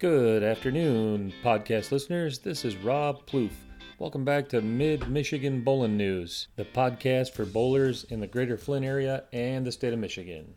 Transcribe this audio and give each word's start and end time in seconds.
Good 0.00 0.42
afternoon, 0.42 1.32
podcast 1.44 1.92
listeners. 1.92 2.40
This 2.40 2.64
is 2.64 2.76
Rob 2.76 3.24
Plouffe. 3.26 3.52
Welcome 4.00 4.24
back 4.24 4.48
to 4.48 4.60
Mid 4.60 5.08
Michigan 5.08 5.60
Bowling 5.60 5.96
News, 5.96 6.48
the 6.56 6.64
podcast 6.64 7.30
for 7.30 7.44
bowlers 7.44 8.02
in 8.02 8.18
the 8.18 8.26
greater 8.26 8.56
Flint 8.56 8.84
area 8.84 9.22
and 9.32 9.64
the 9.64 9.70
state 9.70 9.92
of 9.92 10.00
Michigan. 10.00 10.54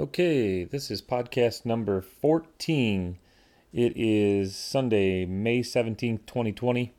Okay, 0.00 0.64
this 0.64 0.90
is 0.90 1.00
podcast 1.00 1.64
number 1.64 2.02
14. 2.02 3.18
It 3.72 3.92
is 3.94 4.56
Sunday, 4.56 5.24
May 5.26 5.60
17th, 5.60 6.26
2020. 6.26 6.92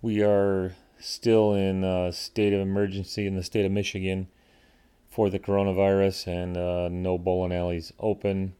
We 0.00 0.22
are 0.22 0.76
still 1.00 1.52
in 1.52 1.82
a 1.82 2.12
state 2.12 2.52
of 2.52 2.60
emergency 2.60 3.26
in 3.26 3.34
the 3.34 3.42
state 3.42 3.66
of 3.66 3.72
Michigan 3.72 4.28
for 5.08 5.30
the 5.30 5.40
coronavirus 5.40 6.28
and 6.28 6.56
uh, 6.56 6.88
no 6.88 7.18
bowling 7.18 7.52
alleys 7.52 7.92
open. 7.98 8.54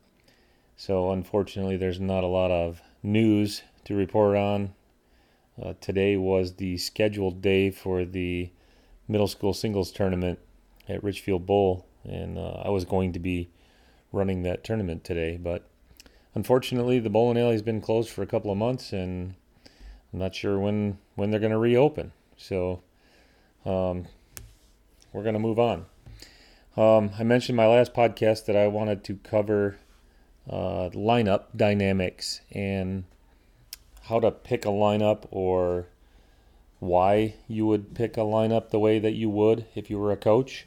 So, 0.81 1.11
unfortunately, 1.11 1.77
there's 1.77 2.01
not 2.01 2.25
a 2.25 2.27
lot 2.27 2.51
of 2.51 2.81
news 3.03 3.61
to 3.85 3.95
report 3.95 4.35
on. 4.35 4.73
Uh, 5.63 5.75
today 5.79 6.17
was 6.17 6.55
the 6.55 6.79
scheduled 6.79 7.43
day 7.43 7.71
for 7.71 8.07
the 8.07 8.49
middle 9.07 9.29
school 9.29 9.53
singles 9.53 9.93
tournament 9.93 10.39
at 10.89 11.05
Richfield 11.05 11.45
Bowl, 11.45 11.85
and 12.03 12.39
uh, 12.39 12.63
I 12.65 12.71
was 12.71 12.87
going 12.87 13.13
to 13.13 13.19
be 13.19 13.51
running 14.11 14.43
that 14.45 14.65
tournament 14.65 15.05
today, 15.05 15.37
but 15.37 15.69
unfortunately, 16.35 16.99
the 16.99 17.11
bowling 17.11 17.37
alley's 17.37 17.61
been 17.61 17.83
closed 17.83 18.09
for 18.09 18.23
a 18.23 18.27
couple 18.27 18.51
of 18.51 18.57
months, 18.57 18.91
and 18.91 19.35
I'm 20.15 20.19
not 20.19 20.35
sure 20.35 20.59
when 20.59 20.97
when 21.15 21.31
they're 21.31 21.41
going 21.41 21.53
to 21.53 21.59
reopen. 21.59 22.13
So, 22.39 22.81
um, 23.67 24.07
we're 25.13 25.25
going 25.25 25.35
to 25.35 25.41
move 25.41 25.59
on. 25.59 25.85
Um, 26.75 27.11
I 27.19 27.23
mentioned 27.23 27.57
my 27.57 27.67
last 27.67 27.93
podcast 27.93 28.47
that 28.47 28.57
I 28.57 28.67
wanted 28.67 29.05
to 29.05 29.17
cover 29.17 29.77
uh, 30.49 30.91
lineup 30.93 31.45
dynamics 31.57 32.41
and 32.53 33.05
how 34.03 34.21
to 34.21 34.31
pick 34.31 34.65
a 34.65 34.69
lineup 34.69 35.27
or 35.31 35.87
why 36.79 37.35
you 37.47 37.67
would 37.67 37.95
pick 37.95 38.17
a 38.17 38.21
lineup 38.21 38.71
the 38.71 38.79
way 38.79 38.99
that 38.99 39.13
you 39.13 39.29
would 39.29 39.67
if 39.75 39.91
you 39.91 39.99
were 39.99 40.13
a 40.13 40.17
coach. 40.17 40.67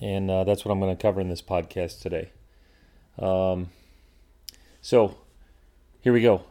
And 0.00 0.30
uh, 0.30 0.44
that's 0.44 0.64
what 0.64 0.70
I'm 0.70 0.80
going 0.80 0.96
to 0.96 1.02
cover 1.02 1.20
in 1.20 1.28
this 1.28 1.42
podcast 1.42 2.00
today. 2.00 2.30
Um, 3.18 3.70
so, 4.80 5.16
here 6.00 6.12
we 6.12 6.20
go. 6.20 6.44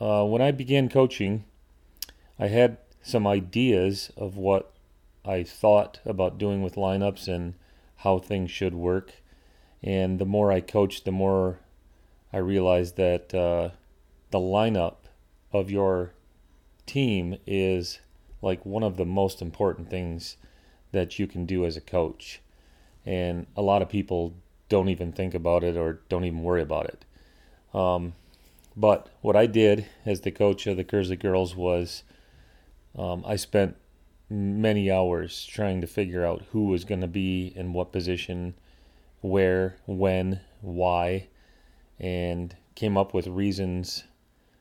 Uh, 0.00 0.24
when 0.24 0.40
I 0.40 0.52
began 0.52 0.88
coaching, 0.88 1.44
I 2.38 2.46
had 2.46 2.78
some 3.02 3.26
ideas 3.26 4.10
of 4.16 4.36
what 4.36 4.72
I 5.24 5.42
thought 5.42 6.00
about 6.04 6.38
doing 6.38 6.62
with 6.62 6.76
lineups 6.76 7.28
and 7.28 7.54
how 7.98 8.18
things 8.18 8.50
should 8.50 8.74
work. 8.74 9.21
And 9.82 10.18
the 10.18 10.24
more 10.24 10.52
I 10.52 10.60
coached, 10.60 11.04
the 11.04 11.12
more 11.12 11.58
I 12.32 12.38
realized 12.38 12.96
that 12.96 13.34
uh, 13.34 13.70
the 14.30 14.38
lineup 14.38 14.96
of 15.52 15.70
your 15.70 16.12
team 16.86 17.36
is 17.46 17.98
like 18.40 18.64
one 18.64 18.82
of 18.82 18.96
the 18.96 19.04
most 19.04 19.42
important 19.42 19.90
things 19.90 20.36
that 20.92 21.18
you 21.18 21.26
can 21.26 21.46
do 21.46 21.64
as 21.64 21.76
a 21.76 21.80
coach. 21.80 22.40
And 23.04 23.46
a 23.56 23.62
lot 23.62 23.82
of 23.82 23.88
people 23.88 24.34
don't 24.68 24.88
even 24.88 25.12
think 25.12 25.34
about 25.34 25.64
it 25.64 25.76
or 25.76 26.00
don't 26.08 26.24
even 26.24 26.42
worry 26.42 26.62
about 26.62 26.86
it. 26.86 27.04
Um, 27.76 28.14
but 28.76 29.08
what 29.20 29.36
I 29.36 29.46
did 29.46 29.86
as 30.06 30.20
the 30.20 30.30
coach 30.30 30.66
of 30.66 30.76
the 30.76 30.84
Kearsley 30.84 31.18
girls 31.18 31.54
was 31.54 32.04
um, 32.96 33.22
I 33.26 33.36
spent 33.36 33.76
many 34.30 34.90
hours 34.90 35.44
trying 35.44 35.80
to 35.80 35.86
figure 35.86 36.24
out 36.24 36.44
who 36.52 36.66
was 36.66 36.84
going 36.84 37.00
to 37.00 37.06
be 37.06 37.52
in 37.54 37.72
what 37.72 37.92
position, 37.92 38.54
where, 39.22 39.76
when, 39.86 40.40
why, 40.60 41.28
and 41.98 42.54
came 42.74 42.98
up 42.98 43.14
with 43.14 43.26
reasons, 43.26 44.04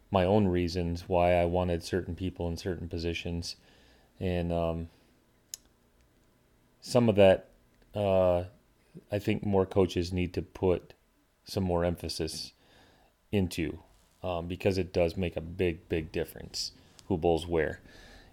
my 0.10 0.24
own 0.24 0.48
reasons 0.48 1.04
why 1.08 1.34
I 1.34 1.46
wanted 1.46 1.84
certain 1.84 2.16
people 2.16 2.48
in 2.48 2.56
certain 2.56 2.88
positions. 2.88 3.58
And 4.20 4.54
um, 4.54 4.90
some 6.80 7.10
of 7.10 7.16
that, 7.16 7.50
uh, 7.94 8.44
I 9.12 9.20
think 9.20 9.46
more 9.46 9.66
coaches 9.66 10.14
need 10.14 10.34
to 10.36 10.42
put 10.42 10.94
some 11.44 11.64
more 11.64 11.84
emphasis 11.84 12.54
into 13.32 13.80
um, 14.24 14.48
because 14.48 14.78
it 14.78 14.94
does 14.94 15.18
make 15.18 15.36
a 15.36 15.42
big, 15.42 15.90
big 15.90 16.12
difference 16.12 16.72
who 17.08 17.18
bowls 17.18 17.46
where 17.46 17.82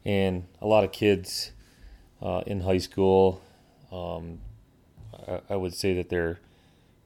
and 0.04 0.46
a 0.62 0.66
lot 0.66 0.84
of 0.84 0.92
kids 0.92 1.52
uh, 2.22 2.42
in 2.46 2.60
high 2.60 2.78
school, 2.78 3.42
um, 3.92 4.40
I, 5.26 5.40
I, 5.50 5.56
would 5.56 5.74
say 5.74 5.94
that 5.94 6.08
their 6.08 6.40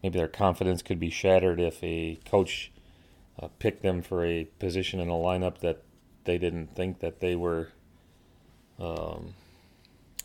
maybe 0.03 0.19
their 0.19 0.29
confidence 0.29 0.83
could 0.83 0.99
be 0.99 1.11
shattered 1.11 1.61
if 1.61 1.83
a 1.83 2.19
coach 2.25 2.71
uh, 3.41 3.49
picked 3.59 3.83
them 3.83 4.03
for 4.03 4.25
a 4.25 4.45
position 4.59 5.01
in 5.01 5.09
a 5.09 5.13
lineup 5.13 5.59
that 5.59 5.83
they 6.25 6.39
didn't 6.39 6.75
think 6.75 7.01
that 7.01 7.21
they 7.21 7.35
were. 7.35 7.69
Um, 8.79 9.35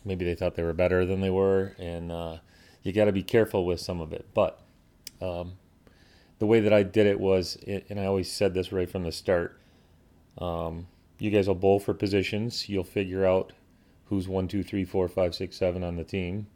maybe 0.04 0.24
they 0.24 0.34
thought 0.34 0.54
they 0.54 0.62
were 0.62 0.72
better 0.72 1.04
than 1.04 1.20
they 1.20 1.30
were, 1.30 1.74
and 1.78 2.10
uh, 2.10 2.38
you 2.82 2.92
got 2.92 3.04
to 3.04 3.12
be 3.12 3.22
careful 3.22 3.64
with 3.64 3.80
some 3.80 4.00
of 4.00 4.12
it. 4.12 4.26
But 4.34 4.60
um, 5.20 5.54
the 6.38 6.46
way 6.46 6.60
that 6.60 6.72
I 6.72 6.82
did 6.82 7.06
it 7.06 7.20
was, 7.20 7.56
and 7.66 8.00
I 8.00 8.06
always 8.06 8.30
said 8.30 8.54
this 8.54 8.72
right 8.72 8.90
from 8.90 9.04
the 9.04 9.12
start. 9.12 9.58
Um, 10.38 10.86
you 11.18 11.30
guys 11.30 11.48
will 11.48 11.54
bowl 11.54 11.80
for 11.80 11.94
positions. 11.94 12.68
You'll 12.68 12.84
figure 12.84 13.26
out 13.26 13.52
who's 14.06 14.28
one, 14.28 14.48
two, 14.48 14.62
three, 14.62 14.84
four, 14.84 15.08
five, 15.08 15.34
six, 15.34 15.56
seven 15.56 15.82
on 15.82 15.96
the 15.96 16.04
team, 16.04 16.46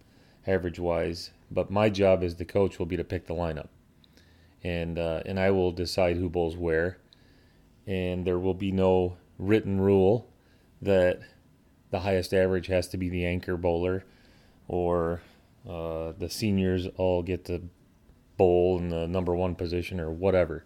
average 0.47 0.79
wise. 0.79 1.31
But 1.51 1.71
my 1.71 1.91
job 1.91 2.23
as 2.23 2.37
the 2.37 2.45
coach 2.45 2.79
will 2.79 2.87
be 2.87 2.97
to 2.97 3.05
pick 3.05 3.27
the 3.27 3.35
lineup, 3.35 3.69
and 4.63 4.99
uh, 4.99 5.23
and 5.27 5.39
I 5.39 5.51
will 5.51 5.73
decide 5.73 6.17
who 6.17 6.29
bowls 6.29 6.57
where, 6.57 6.99
and 7.87 8.27
there 8.27 8.39
will 8.39 8.55
be 8.55 8.73
no 8.73 9.17
written 9.39 9.81
rule 9.81 10.29
that 10.81 11.21
the 11.91 12.01
highest 12.01 12.33
average 12.33 12.69
has 12.69 12.89
to 12.89 12.97
be 12.97 13.09
the 13.09 13.27
anchor 13.27 13.57
bowler, 13.57 14.05
or 14.67 15.21
uh, 15.69 16.13
the 16.19 16.31
seniors 16.31 16.87
all 16.97 17.23
get 17.23 17.45
to 17.45 17.63
bowl 18.37 18.79
in 18.79 18.89
the 18.89 19.07
number 19.07 19.35
one 19.35 19.55
position 19.55 20.01
or 20.01 20.11
whatever. 20.11 20.65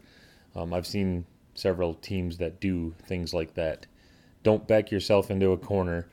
Um, 0.55 0.73
I've 0.73 0.87
seen 0.87 1.27
several 1.55 1.95
teams 1.95 2.39
that 2.39 2.61
do 2.61 2.95
things 3.07 3.35
like 3.35 3.55
that. 3.55 3.87
Don't 4.43 4.69
back 4.69 4.91
yourself 4.91 5.31
into 5.31 5.51
a 5.51 5.59
corner 5.59 6.09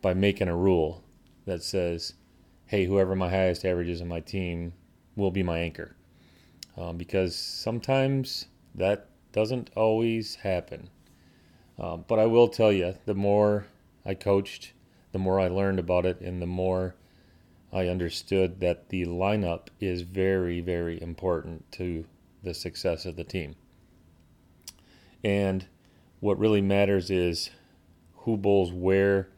by 0.00 0.14
making 0.14 0.48
a 0.48 0.56
rule 0.56 1.04
that 1.44 1.62
says, 1.62 2.14
hey, 2.66 2.84
whoever 2.84 3.14
my 3.14 3.30
highest 3.30 3.64
average 3.64 3.88
is 3.88 4.00
in 4.00 4.08
my 4.08 4.20
team 4.20 4.72
will 5.14 5.30
be 5.30 5.42
my 5.42 5.58
anchor. 5.58 5.94
Um, 6.76 6.96
because 6.96 7.34
sometimes 7.34 8.46
that 8.74 9.08
doesn't 9.32 9.70
always 9.76 10.34
happen. 10.36 10.90
Um, 11.78 12.04
but 12.08 12.18
I 12.18 12.26
will 12.26 12.48
tell 12.48 12.72
you, 12.72 12.94
the 13.06 13.14
more 13.14 13.66
I 14.04 14.14
coached, 14.14 14.72
the 15.12 15.18
more 15.18 15.38
I 15.38 15.48
learned 15.48 15.78
about 15.78 16.06
it, 16.06 16.20
and 16.20 16.42
the 16.42 16.46
more 16.46 16.94
I 17.72 17.88
understood 17.88 18.60
that 18.60 18.88
the 18.88 19.04
lineup 19.04 19.68
is 19.80 20.02
very, 20.02 20.60
very 20.60 21.00
important 21.00 21.70
to 21.72 22.04
the 22.42 22.54
success 22.54 23.06
of 23.06 23.16
the 23.16 23.24
team. 23.24 23.56
And 25.22 25.66
what 26.20 26.38
really 26.38 26.62
matters 26.62 27.10
is 27.10 27.50
who 28.18 28.36
bowls 28.36 28.72
where 28.72 29.28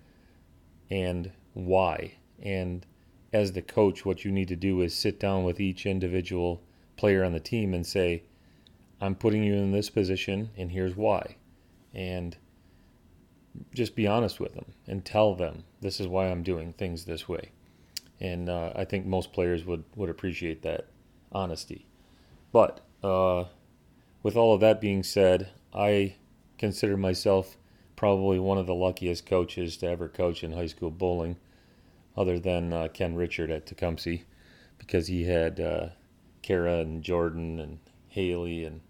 and 0.90 1.32
why. 1.54 2.14
And 2.42 2.86
as 3.32 3.52
the 3.52 3.62
coach, 3.62 4.04
what 4.04 4.24
you 4.24 4.32
need 4.32 4.48
to 4.48 4.56
do 4.56 4.80
is 4.80 4.94
sit 4.94 5.20
down 5.20 5.44
with 5.44 5.60
each 5.60 5.86
individual 5.86 6.62
player 6.96 7.24
on 7.24 7.32
the 7.32 7.40
team 7.40 7.74
and 7.74 7.86
say, 7.86 8.22
I'm 9.00 9.14
putting 9.14 9.44
you 9.44 9.54
in 9.54 9.72
this 9.72 9.90
position, 9.90 10.50
and 10.56 10.70
here's 10.70 10.96
why. 10.96 11.36
And 11.94 12.36
just 13.74 13.96
be 13.96 14.06
honest 14.06 14.40
with 14.40 14.54
them 14.54 14.66
and 14.86 15.04
tell 15.04 15.34
them 15.34 15.64
this 15.80 16.00
is 16.00 16.06
why 16.06 16.28
I'm 16.28 16.42
doing 16.42 16.72
things 16.72 17.04
this 17.04 17.28
way. 17.28 17.50
And 18.20 18.48
uh, 18.48 18.72
I 18.74 18.84
think 18.84 19.06
most 19.06 19.32
players 19.32 19.64
would, 19.64 19.84
would 19.94 20.10
appreciate 20.10 20.62
that 20.62 20.86
honesty. 21.30 21.86
But 22.52 22.80
uh, 23.02 23.44
with 24.22 24.36
all 24.36 24.54
of 24.54 24.60
that 24.60 24.80
being 24.80 25.02
said, 25.02 25.50
I 25.72 26.16
consider 26.56 26.96
myself 26.96 27.56
probably 27.94 28.38
one 28.38 28.58
of 28.58 28.66
the 28.66 28.74
luckiest 28.74 29.26
coaches 29.26 29.76
to 29.76 29.86
ever 29.86 30.08
coach 30.08 30.42
in 30.42 30.52
high 30.52 30.66
school 30.66 30.90
bowling, 30.90 31.36
other 32.18 32.40
than 32.40 32.72
uh, 32.72 32.88
Ken 32.92 33.14
Richard 33.14 33.48
at 33.48 33.64
Tecumseh, 33.64 34.18
because 34.76 35.06
he 35.06 35.24
had 35.24 35.60
uh, 35.60 35.88
Kara 36.42 36.78
and 36.78 37.02
Jordan 37.02 37.60
and 37.60 37.78
Haley, 38.08 38.64
and 38.64 38.80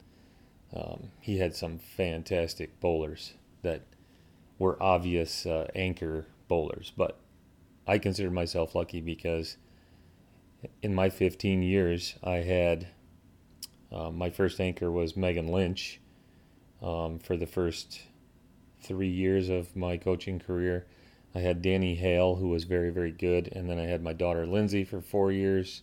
um, 0.75 1.11
he 1.21 1.39
had 1.39 1.55
some 1.55 1.79
fantastic 1.79 2.81
bowlers 2.81 3.35
that 3.61 3.83
were 4.59 4.83
obvious 4.83 5.45
uh, 5.45 5.69
anchor 5.75 6.27
bowlers. 6.49 6.91
But 6.97 7.21
I 7.87 7.99
consider 7.99 8.31
myself 8.31 8.75
lucky 8.75 9.03
because 9.03 9.59
in 10.83 10.95
my 10.95 11.11
15 11.11 11.63
years, 11.63 12.15
I 12.25 12.37
had 12.37 12.89
uh, 13.93 14.11
my 14.11 14.31
first 14.31 14.59
anchor 14.59 14.91
was 14.91 15.17
Megan 15.17 15.49
Lynch 15.49 16.01
um, 16.83 17.19
for 17.19 17.37
the 17.37 17.47
first 17.47 18.01
three 18.81 19.11
years 19.11 19.51
of 19.51 19.77
my 19.77 19.99
coaching 19.99 20.39
career. 20.39 20.87
I 21.35 21.41
had 21.41 21.63
Danny 21.63 21.95
Hale, 21.95 22.37
who 22.37 22.49
was 22.49 22.65
very, 22.65 22.91
very 22.91 23.13
good, 23.13 23.49
and 23.53 23.69
then 23.69 23.79
I 23.79 23.85
had 23.85 24.03
my 24.03 24.13
daughter 24.13 24.47
Lindsay 24.47 24.85
for 24.85 25.01
four 25.01 25.31
years, 25.31 25.83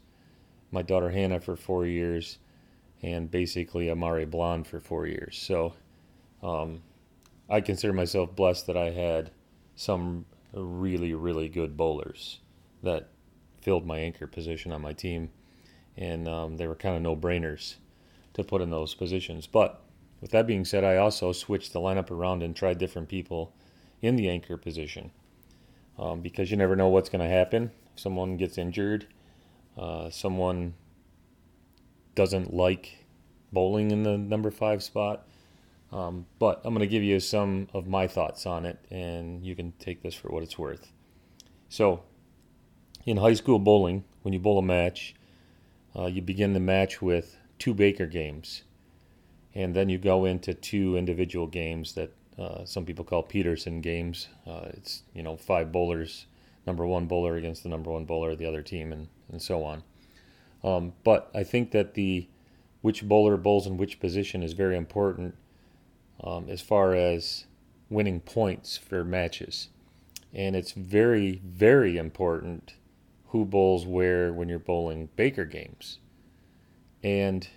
my 0.71 0.81
daughter 0.81 1.11
Hannah 1.11 1.39
for 1.39 1.55
four 1.55 1.85
years, 1.85 2.39
and 3.01 3.29
basically 3.29 3.89
Amari 3.89 4.25
Blonde 4.25 4.65
for 4.67 4.79
four 4.79 5.05
years. 5.05 5.37
So 5.37 5.73
um, 6.41 6.81
I 7.49 7.61
consider 7.61 7.93
myself 7.93 8.35
blessed 8.35 8.67
that 8.67 8.77
I 8.77 8.89
had 8.89 9.31
some 9.75 10.25
really, 10.53 11.13
really 11.13 11.47
good 11.47 11.77
bowlers 11.77 12.39
that 12.81 13.09
filled 13.61 13.85
my 13.85 13.99
anchor 13.99 14.27
position 14.27 14.71
on 14.71 14.81
my 14.81 14.93
team. 14.93 15.29
And 15.97 16.27
um, 16.27 16.57
they 16.57 16.67
were 16.67 16.75
kind 16.75 16.95
of 16.95 17.01
no 17.01 17.15
brainers 17.15 17.75
to 18.33 18.43
put 18.43 18.61
in 18.61 18.69
those 18.71 18.95
positions. 18.95 19.47
But 19.47 19.81
with 20.21 20.31
that 20.31 20.47
being 20.47 20.65
said, 20.65 20.83
I 20.83 20.97
also 20.97 21.31
switched 21.31 21.71
the 21.71 21.79
lineup 21.79 22.11
around 22.11 22.43
and 22.43 22.55
tried 22.55 22.77
different 22.77 23.07
people 23.07 23.53
in 24.01 24.15
the 24.15 24.29
anchor 24.29 24.57
position 24.57 25.11
um, 25.97 26.21
because 26.21 26.51
you 26.51 26.57
never 26.57 26.75
know 26.75 26.89
what's 26.89 27.09
going 27.09 27.21
to 27.27 27.33
happen. 27.33 27.71
If 27.93 27.99
someone 27.99 28.37
gets 28.37 28.57
injured, 28.57 29.07
uh, 29.77 30.09
someone 30.09 30.73
doesn't 32.15 32.53
like 32.53 33.05
bowling 33.51 33.91
in 33.91 34.03
the 34.03 34.17
number 34.17 34.51
five 34.51 34.83
spot. 34.83 35.27
Um, 35.91 36.25
but 36.39 36.61
I'm 36.63 36.73
going 36.73 36.87
to 36.87 36.91
give 36.91 37.03
you 37.03 37.19
some 37.19 37.67
of 37.73 37.87
my 37.87 38.07
thoughts 38.07 38.45
on 38.45 38.65
it, 38.65 38.79
and 38.89 39.45
you 39.45 39.55
can 39.55 39.71
take 39.79 40.01
this 40.01 40.15
for 40.15 40.29
what 40.29 40.43
it's 40.43 40.57
worth. 40.57 40.91
So, 41.69 42.03
in 43.05 43.17
high 43.17 43.33
school 43.33 43.59
bowling, 43.59 44.03
when 44.23 44.33
you 44.33 44.39
bowl 44.39 44.57
a 44.57 44.61
match, 44.61 45.15
uh, 45.95 46.07
you 46.07 46.21
begin 46.21 46.53
the 46.53 46.59
match 46.59 47.01
with 47.01 47.37
two 47.59 47.73
Baker 47.73 48.07
games, 48.07 48.63
and 49.53 49.73
then 49.75 49.87
you 49.87 49.97
go 49.97 50.25
into 50.25 50.53
two 50.53 50.97
individual 50.97 51.47
games 51.47 51.93
that 51.93 52.11
uh, 52.37 52.65
some 52.65 52.85
people 52.85 53.05
call 53.05 53.23
Peterson 53.23 53.81
games. 53.81 54.27
Uh, 54.45 54.69
it's 54.73 55.03
you 55.13 55.23
know 55.23 55.35
five 55.35 55.71
bowlers, 55.71 56.25
number 56.65 56.85
one 56.85 57.07
bowler 57.07 57.37
against 57.37 57.63
the 57.63 57.69
number 57.69 57.91
one 57.91 58.05
bowler 58.05 58.31
of 58.31 58.37
the 58.37 58.45
other 58.45 58.61
team, 58.61 58.91
and 58.91 59.07
and 59.31 59.41
so 59.41 59.63
on. 59.63 59.83
Um, 60.63 60.93
but 61.03 61.29
I 61.33 61.43
think 61.43 61.71
that 61.71 61.93
the 61.93 62.27
which 62.81 63.03
bowler 63.03 63.37
bowls 63.37 63.65
in 63.65 63.77
which 63.77 63.99
position 63.99 64.43
is 64.43 64.53
very 64.53 64.77
important 64.77 65.35
um, 66.23 66.47
as 66.49 66.61
far 66.61 66.93
as 66.93 67.45
winning 67.89 68.19
points 68.19 68.77
for 68.77 69.03
matches. 69.03 69.69
And 70.33 70.55
it's 70.55 70.71
very, 70.71 71.41
very 71.45 71.97
important 71.97 72.75
who 73.27 73.45
bowls 73.45 73.85
where 73.85 74.33
when 74.33 74.49
you're 74.49 74.59
bowling 74.59 75.09
Baker 75.15 75.45
games. 75.45 75.99
And 77.03 77.47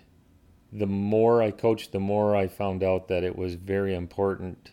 the 0.71 0.87
more 0.87 1.41
I 1.41 1.51
coached, 1.51 1.91
the 1.91 1.99
more 1.99 2.35
I 2.35 2.47
found 2.47 2.83
out 2.83 3.07
that 3.07 3.23
it 3.23 3.35
was 3.35 3.55
very 3.55 3.95
important. 3.95 4.71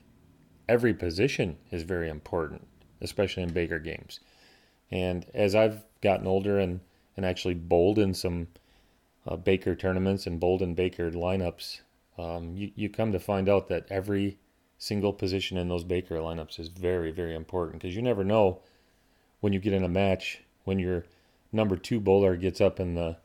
Every 0.69 0.93
position 0.93 1.57
is 1.71 1.83
very 1.83 2.09
important, 2.09 2.67
especially 3.01 3.43
in 3.43 3.53
Baker 3.53 3.79
games. 3.79 4.21
And 4.91 5.27
as 5.35 5.55
I've 5.55 5.85
gotten 6.03 6.27
older 6.27 6.59
and, 6.59 6.81
and 7.17 7.25
actually 7.25 7.55
bowled 7.55 7.99
in 7.99 8.15
some 8.15 8.49
uh, 9.27 9.37
Baker 9.37 9.75
tournaments 9.75 10.27
and 10.27 10.39
bowled 10.39 10.63
in 10.63 10.75
Baker 10.75 11.11
lineups, 11.11 11.81
um, 12.19 12.57
you, 12.57 12.71
you 12.75 12.89
come 12.89 13.13
to 13.13 13.19
find 13.19 13.49
out 13.49 13.69
that 13.69 13.87
every 13.91 14.39
single 14.79 15.13
position 15.13 15.57
in 15.57 15.69
those 15.69 15.85
Baker 15.85 16.17
lineups 16.17 16.59
is 16.61 16.69
very, 16.69 17.11
very 17.11 17.35
important 17.35 17.81
because 17.81 17.97
you 17.97 18.03
never 18.03 18.25
know 18.25 18.61
when 19.41 19.53
you 19.53 19.59
get 19.59 19.73
in 19.73 19.85
a 19.85 19.89
match 19.89 20.43
when 20.65 20.79
your 20.79 21.05
number 21.53 21.77
two 21.77 22.01
bowler 22.01 22.37
gets 22.37 22.61
up 22.61 22.79
in 22.81 22.95
the 22.95 23.17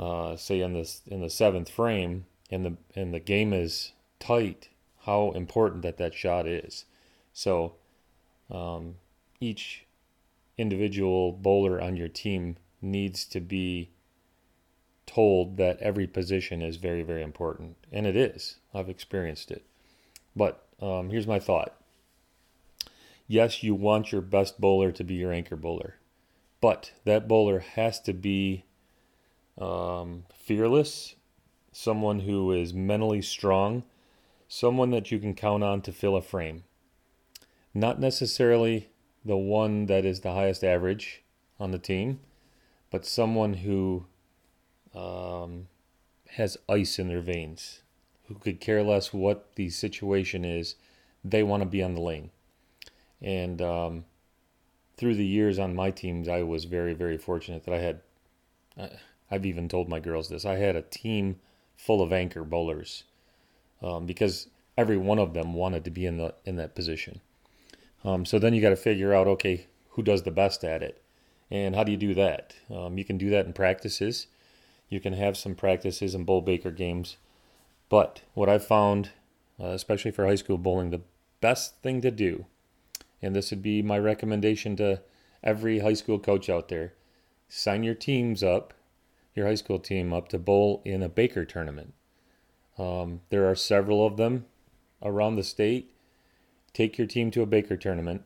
uh, 0.00 0.34
say 0.34 0.60
in 0.60 0.72
the 0.72 0.90
in 1.06 1.20
the 1.20 1.30
seventh 1.30 1.70
frame 1.70 2.24
and 2.50 2.64
the 2.64 2.76
and 2.96 3.14
the 3.14 3.20
game 3.20 3.52
is 3.52 3.92
tight 4.18 4.68
how 5.04 5.30
important 5.32 5.82
that 5.82 5.98
that 5.98 6.14
shot 6.14 6.46
is 6.46 6.84
so 7.32 7.74
um, 8.50 8.96
each 9.40 9.86
individual 10.58 11.32
bowler 11.32 11.80
on 11.80 11.96
your 11.96 12.08
team 12.08 12.56
needs 12.82 13.24
to 13.24 13.40
be 13.40 13.90
told 15.06 15.56
that 15.56 15.80
every 15.80 16.06
position 16.06 16.62
is 16.62 16.76
very, 16.76 17.02
very 17.02 17.22
important. 17.22 17.76
And 17.90 18.06
it 18.06 18.16
is. 18.16 18.56
I've 18.72 18.88
experienced 18.88 19.50
it. 19.50 19.64
But 20.36 20.64
um, 20.80 21.10
here's 21.10 21.26
my 21.26 21.40
thought 21.40 21.74
yes, 23.26 23.62
you 23.62 23.74
want 23.74 24.10
your 24.10 24.20
best 24.20 24.60
bowler 24.60 24.90
to 24.90 25.04
be 25.04 25.14
your 25.14 25.32
anchor 25.32 25.56
bowler, 25.56 25.96
but 26.60 26.92
that 27.04 27.28
bowler 27.28 27.60
has 27.60 28.00
to 28.00 28.12
be 28.12 28.64
um, 29.58 30.24
fearless, 30.34 31.14
someone 31.72 32.20
who 32.20 32.52
is 32.52 32.74
mentally 32.74 33.22
strong, 33.22 33.84
someone 34.48 34.90
that 34.90 35.10
you 35.10 35.18
can 35.18 35.34
count 35.34 35.62
on 35.62 35.80
to 35.82 35.92
fill 35.92 36.16
a 36.16 36.22
frame. 36.22 36.64
Not 37.72 38.00
necessarily 38.00 38.88
the 39.24 39.36
one 39.36 39.86
that 39.86 40.04
is 40.04 40.20
the 40.20 40.32
highest 40.32 40.64
average 40.64 41.22
on 41.58 41.70
the 41.70 41.78
team, 41.78 42.20
but 42.90 43.06
someone 43.06 43.54
who 43.54 44.06
um, 44.94 45.68
has 46.30 46.56
ice 46.68 46.98
in 46.98 47.08
their 47.08 47.20
veins, 47.20 47.82
who 48.26 48.34
could 48.34 48.60
care 48.60 48.82
less 48.82 49.12
what 49.12 49.54
the 49.56 49.70
situation 49.70 50.44
is. 50.44 50.76
They 51.24 51.42
want 51.42 51.62
to 51.62 51.68
be 51.68 51.82
on 51.82 51.94
the 51.94 52.00
lane. 52.00 52.30
And 53.20 53.60
um, 53.60 54.04
through 54.96 55.16
the 55.16 55.26
years 55.26 55.58
on 55.58 55.74
my 55.74 55.90
teams, 55.90 56.28
I 56.28 56.42
was 56.42 56.64
very, 56.64 56.94
very 56.94 57.18
fortunate 57.18 57.64
that 57.64 57.74
I 57.74 57.78
had. 57.78 58.00
I've 59.30 59.46
even 59.46 59.68
told 59.68 59.88
my 59.88 60.00
girls 60.00 60.28
this. 60.28 60.44
I 60.44 60.56
had 60.56 60.76
a 60.76 60.82
team 60.82 61.36
full 61.76 62.02
of 62.02 62.12
anchor 62.12 62.44
bowlers 62.44 63.04
um, 63.82 64.06
because 64.06 64.48
every 64.76 64.96
one 64.96 65.18
of 65.18 65.34
them 65.34 65.54
wanted 65.54 65.84
to 65.84 65.90
be 65.90 66.06
in 66.06 66.16
the 66.16 66.34
in 66.44 66.56
that 66.56 66.74
position. 66.74 67.20
Um, 68.04 68.24
so 68.24 68.38
then 68.38 68.54
you 68.54 68.62
got 68.62 68.70
to 68.70 68.76
figure 68.76 69.14
out, 69.14 69.26
okay, 69.26 69.66
who 69.90 70.02
does 70.02 70.22
the 70.22 70.30
best 70.30 70.64
at 70.64 70.82
it, 70.82 71.02
and 71.50 71.76
how 71.76 71.84
do 71.84 71.92
you 71.92 71.98
do 71.98 72.14
that? 72.14 72.54
Um, 72.74 72.96
you 72.96 73.04
can 73.04 73.18
do 73.18 73.30
that 73.30 73.46
in 73.46 73.52
practices. 73.52 74.26
You 74.88 75.00
can 75.00 75.12
have 75.12 75.36
some 75.36 75.54
practices 75.54 76.14
and 76.14 76.26
bowl 76.26 76.40
baker 76.40 76.70
games. 76.70 77.16
But 77.88 78.22
what 78.34 78.48
I've 78.48 78.66
found, 78.66 79.10
uh, 79.60 79.68
especially 79.68 80.10
for 80.10 80.26
high 80.26 80.36
school 80.36 80.58
bowling, 80.58 80.90
the 80.90 81.02
best 81.40 81.82
thing 81.82 82.00
to 82.00 82.10
do, 82.10 82.46
and 83.20 83.34
this 83.34 83.50
would 83.50 83.62
be 83.62 83.82
my 83.82 83.98
recommendation 83.98 84.76
to 84.76 85.00
every 85.42 85.80
high 85.80 85.94
school 85.94 86.18
coach 86.18 86.48
out 86.48 86.68
there, 86.68 86.94
sign 87.48 87.82
your 87.82 87.94
teams 87.94 88.42
up, 88.42 88.72
your 89.40 89.48
high 89.48 89.56
school 89.56 89.78
team 89.78 90.12
up 90.12 90.28
to 90.28 90.38
bowl 90.38 90.82
in 90.84 91.02
a 91.02 91.08
baker 91.08 91.44
tournament. 91.44 91.94
Um, 92.78 93.20
there 93.30 93.50
are 93.50 93.54
several 93.54 94.06
of 94.06 94.16
them 94.16 94.46
around 95.02 95.36
the 95.36 95.42
state. 95.42 95.92
Take 96.72 96.96
your 96.96 97.06
team 97.06 97.30
to 97.32 97.42
a 97.42 97.46
baker 97.46 97.76
tournament 97.76 98.22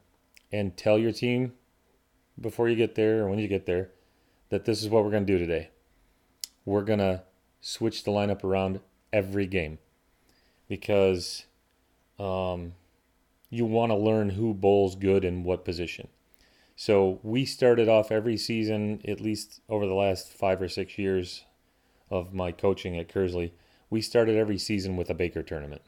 and 0.52 0.76
tell 0.76 0.98
your 0.98 1.12
team 1.12 1.54
before 2.40 2.68
you 2.68 2.76
get 2.76 2.94
there 2.94 3.22
or 3.22 3.28
when 3.28 3.38
you 3.38 3.48
get 3.48 3.66
there 3.66 3.90
that 4.50 4.64
this 4.64 4.82
is 4.82 4.88
what 4.88 5.04
we're 5.04 5.10
going 5.10 5.26
to 5.26 5.32
do 5.32 5.38
today 5.38 5.70
we're 6.64 6.82
going 6.82 6.98
to 6.98 7.22
switch 7.60 8.04
the 8.04 8.10
lineup 8.10 8.44
around 8.44 8.80
every 9.12 9.46
game 9.46 9.78
because 10.68 11.44
um, 12.18 12.74
you 13.50 13.64
want 13.64 13.90
to 13.90 13.96
learn 13.96 14.30
who 14.30 14.54
bowls 14.54 14.96
good 14.96 15.24
in 15.24 15.44
what 15.44 15.64
position. 15.64 16.08
So 16.76 17.20
we 17.22 17.44
started 17.44 17.88
off 17.88 18.10
every 18.10 18.36
season, 18.36 19.00
at 19.06 19.20
least 19.20 19.60
over 19.68 19.86
the 19.86 19.94
last 19.94 20.32
five 20.32 20.60
or 20.60 20.68
six 20.68 20.98
years 20.98 21.44
of 22.10 22.34
my 22.34 22.52
coaching 22.52 22.98
at 22.98 23.08
Kearsley, 23.08 23.52
we 23.90 24.00
started 24.00 24.36
every 24.36 24.58
season 24.58 24.96
with 24.96 25.08
a 25.08 25.14
Baker 25.14 25.42
tournament. 25.42 25.82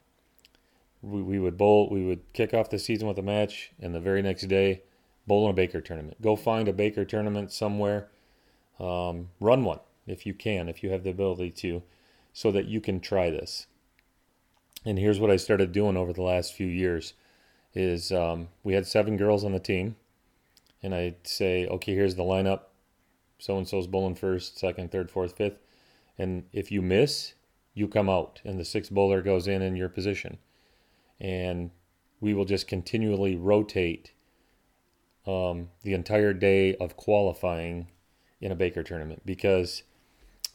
We, 1.01 1.21
we 1.21 1.39
would 1.39 1.57
bowl, 1.57 1.89
we 1.89 2.05
would 2.05 2.21
kick 2.33 2.53
off 2.53 2.69
the 2.69 2.79
season 2.79 3.07
with 3.07 3.19
a 3.19 3.23
match, 3.23 3.71
and 3.79 3.93
the 3.93 3.99
very 3.99 4.21
next 4.21 4.43
day, 4.43 4.81
bowl 5.27 5.45
in 5.45 5.51
a 5.51 5.53
Baker 5.53 5.81
tournament. 5.81 6.21
Go 6.21 6.35
find 6.35 6.67
a 6.67 6.73
Baker 6.73 7.03
tournament 7.03 7.51
somewhere, 7.51 8.07
um, 8.79 9.29
run 9.39 9.63
one 9.63 9.79
if 10.07 10.25
you 10.25 10.33
can, 10.33 10.69
if 10.69 10.81
you 10.81 10.89
have 10.89 11.03
the 11.03 11.09
ability 11.09 11.51
to, 11.51 11.83
so 12.31 12.51
that 12.51 12.65
you 12.65 12.79
can 12.79 13.01
try 13.01 13.29
this. 13.29 13.67
And 14.85 14.97
here's 14.97 15.19
what 15.19 15.31
I 15.31 15.35
started 15.35 15.73
doing 15.73 15.97
over 15.97 16.13
the 16.13 16.21
last 16.21 16.53
few 16.53 16.67
years 16.67 17.13
is 17.75 18.11
um, 18.11 18.47
we 18.63 18.73
had 18.73 18.87
seven 18.87 19.17
girls 19.17 19.43
on 19.43 19.51
the 19.51 19.59
team, 19.59 19.97
and 20.81 20.93
I'd 20.93 21.27
say, 21.27 21.67
okay, 21.67 21.93
here's 21.93 22.15
the 22.15 22.23
lineup. 22.23 22.61
So 23.39 23.57
and 23.57 23.67
so's 23.67 23.87
bowling 23.87 24.15
first, 24.15 24.57
second, 24.57 24.91
third, 24.91 25.11
fourth, 25.11 25.37
fifth. 25.37 25.59
And 26.17 26.45
if 26.51 26.71
you 26.71 26.81
miss, 26.81 27.33
you 27.73 27.87
come 27.87 28.09
out, 28.09 28.41
and 28.43 28.59
the 28.59 28.65
sixth 28.65 28.91
bowler 28.91 29.21
goes 29.21 29.47
in 29.47 29.61
in 29.61 29.75
your 29.75 29.89
position. 29.89 30.39
And 31.19 31.71
we 32.19 32.33
will 32.33 32.45
just 32.45 32.67
continually 32.67 33.35
rotate 33.35 34.11
um, 35.27 35.69
the 35.83 35.93
entire 35.93 36.33
day 36.33 36.75
of 36.75 36.95
qualifying 36.95 37.87
in 38.39 38.51
a 38.51 38.55
Baker 38.55 38.83
tournament 38.83 39.23
because 39.25 39.83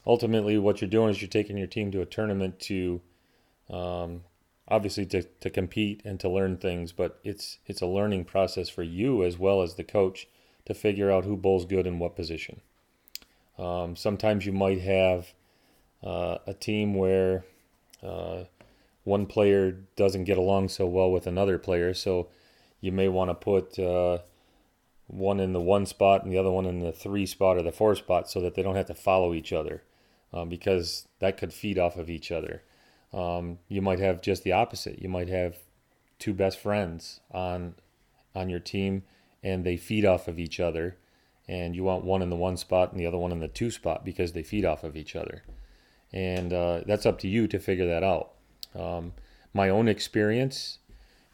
ultimately 0.06 0.58
what 0.58 0.80
you're 0.80 0.90
doing 0.90 1.10
is 1.10 1.20
you're 1.20 1.28
taking 1.28 1.56
your 1.56 1.66
team 1.66 1.90
to 1.92 2.00
a 2.00 2.06
tournament 2.06 2.58
to 2.60 3.00
um, 3.70 4.22
obviously 4.72 5.04
to, 5.04 5.22
to 5.22 5.50
compete 5.50 6.00
and 6.04 6.18
to 6.18 6.28
learn 6.28 6.56
things 6.56 6.92
but 6.92 7.20
it's 7.22 7.58
it's 7.66 7.82
a 7.82 7.86
learning 7.86 8.24
process 8.24 8.68
for 8.68 8.82
you 8.82 9.22
as 9.22 9.38
well 9.38 9.60
as 9.60 9.74
the 9.74 9.84
coach 9.84 10.26
to 10.64 10.72
figure 10.72 11.10
out 11.10 11.24
who 11.24 11.36
bowls 11.36 11.66
good 11.66 11.86
in 11.86 11.98
what 11.98 12.16
position 12.16 12.60
um, 13.58 13.94
sometimes 13.94 14.46
you 14.46 14.52
might 14.52 14.80
have 14.80 15.34
uh, 16.02 16.38
a 16.46 16.54
team 16.54 16.94
where 16.94 17.44
uh, 18.02 18.44
one 19.04 19.26
player 19.26 19.72
doesn't 19.94 20.24
get 20.24 20.38
along 20.38 20.68
so 20.68 20.86
well 20.86 21.10
with 21.10 21.26
another 21.26 21.58
player 21.58 21.92
so 21.92 22.28
you 22.80 22.90
may 22.90 23.08
want 23.08 23.30
to 23.30 23.34
put 23.34 23.78
uh, 23.78 24.18
one 25.06 25.38
in 25.38 25.52
the 25.52 25.60
one 25.60 25.84
spot 25.84 26.24
and 26.24 26.32
the 26.32 26.38
other 26.38 26.50
one 26.50 26.64
in 26.64 26.80
the 26.80 26.92
three 26.92 27.26
spot 27.26 27.58
or 27.58 27.62
the 27.62 27.70
four 27.70 27.94
spot 27.94 28.30
so 28.30 28.40
that 28.40 28.54
they 28.54 28.62
don't 28.62 28.76
have 28.76 28.86
to 28.86 28.94
follow 28.94 29.34
each 29.34 29.52
other 29.52 29.82
um, 30.32 30.48
because 30.48 31.06
that 31.18 31.36
could 31.36 31.52
feed 31.52 31.78
off 31.78 31.96
of 31.96 32.08
each 32.08 32.32
other. 32.32 32.62
Um, 33.12 33.58
you 33.68 33.82
might 33.82 33.98
have 33.98 34.22
just 34.22 34.42
the 34.42 34.52
opposite. 34.52 35.00
You 35.02 35.08
might 35.08 35.28
have 35.28 35.58
two 36.18 36.32
best 36.32 36.58
friends 36.58 37.20
on 37.30 37.74
on 38.34 38.48
your 38.48 38.60
team, 38.60 39.02
and 39.42 39.64
they 39.64 39.76
feed 39.76 40.04
off 40.04 40.28
of 40.28 40.38
each 40.38 40.58
other, 40.58 40.96
and 41.46 41.76
you 41.76 41.84
want 41.84 42.04
one 42.04 42.22
in 42.22 42.30
the 42.30 42.36
one 42.36 42.56
spot 42.56 42.90
and 42.90 43.00
the 43.00 43.06
other 43.06 43.18
one 43.18 43.32
in 43.32 43.40
the 43.40 43.48
two 43.48 43.70
spot 43.70 44.04
because 44.04 44.32
they 44.32 44.42
feed 44.42 44.64
off 44.64 44.84
of 44.84 44.96
each 44.96 45.14
other, 45.14 45.42
and 46.12 46.52
uh, 46.52 46.80
that's 46.86 47.06
up 47.06 47.18
to 47.18 47.28
you 47.28 47.46
to 47.48 47.58
figure 47.58 47.86
that 47.86 48.02
out. 48.02 48.32
Um, 48.74 49.12
my 49.52 49.68
own 49.68 49.88
experience 49.88 50.78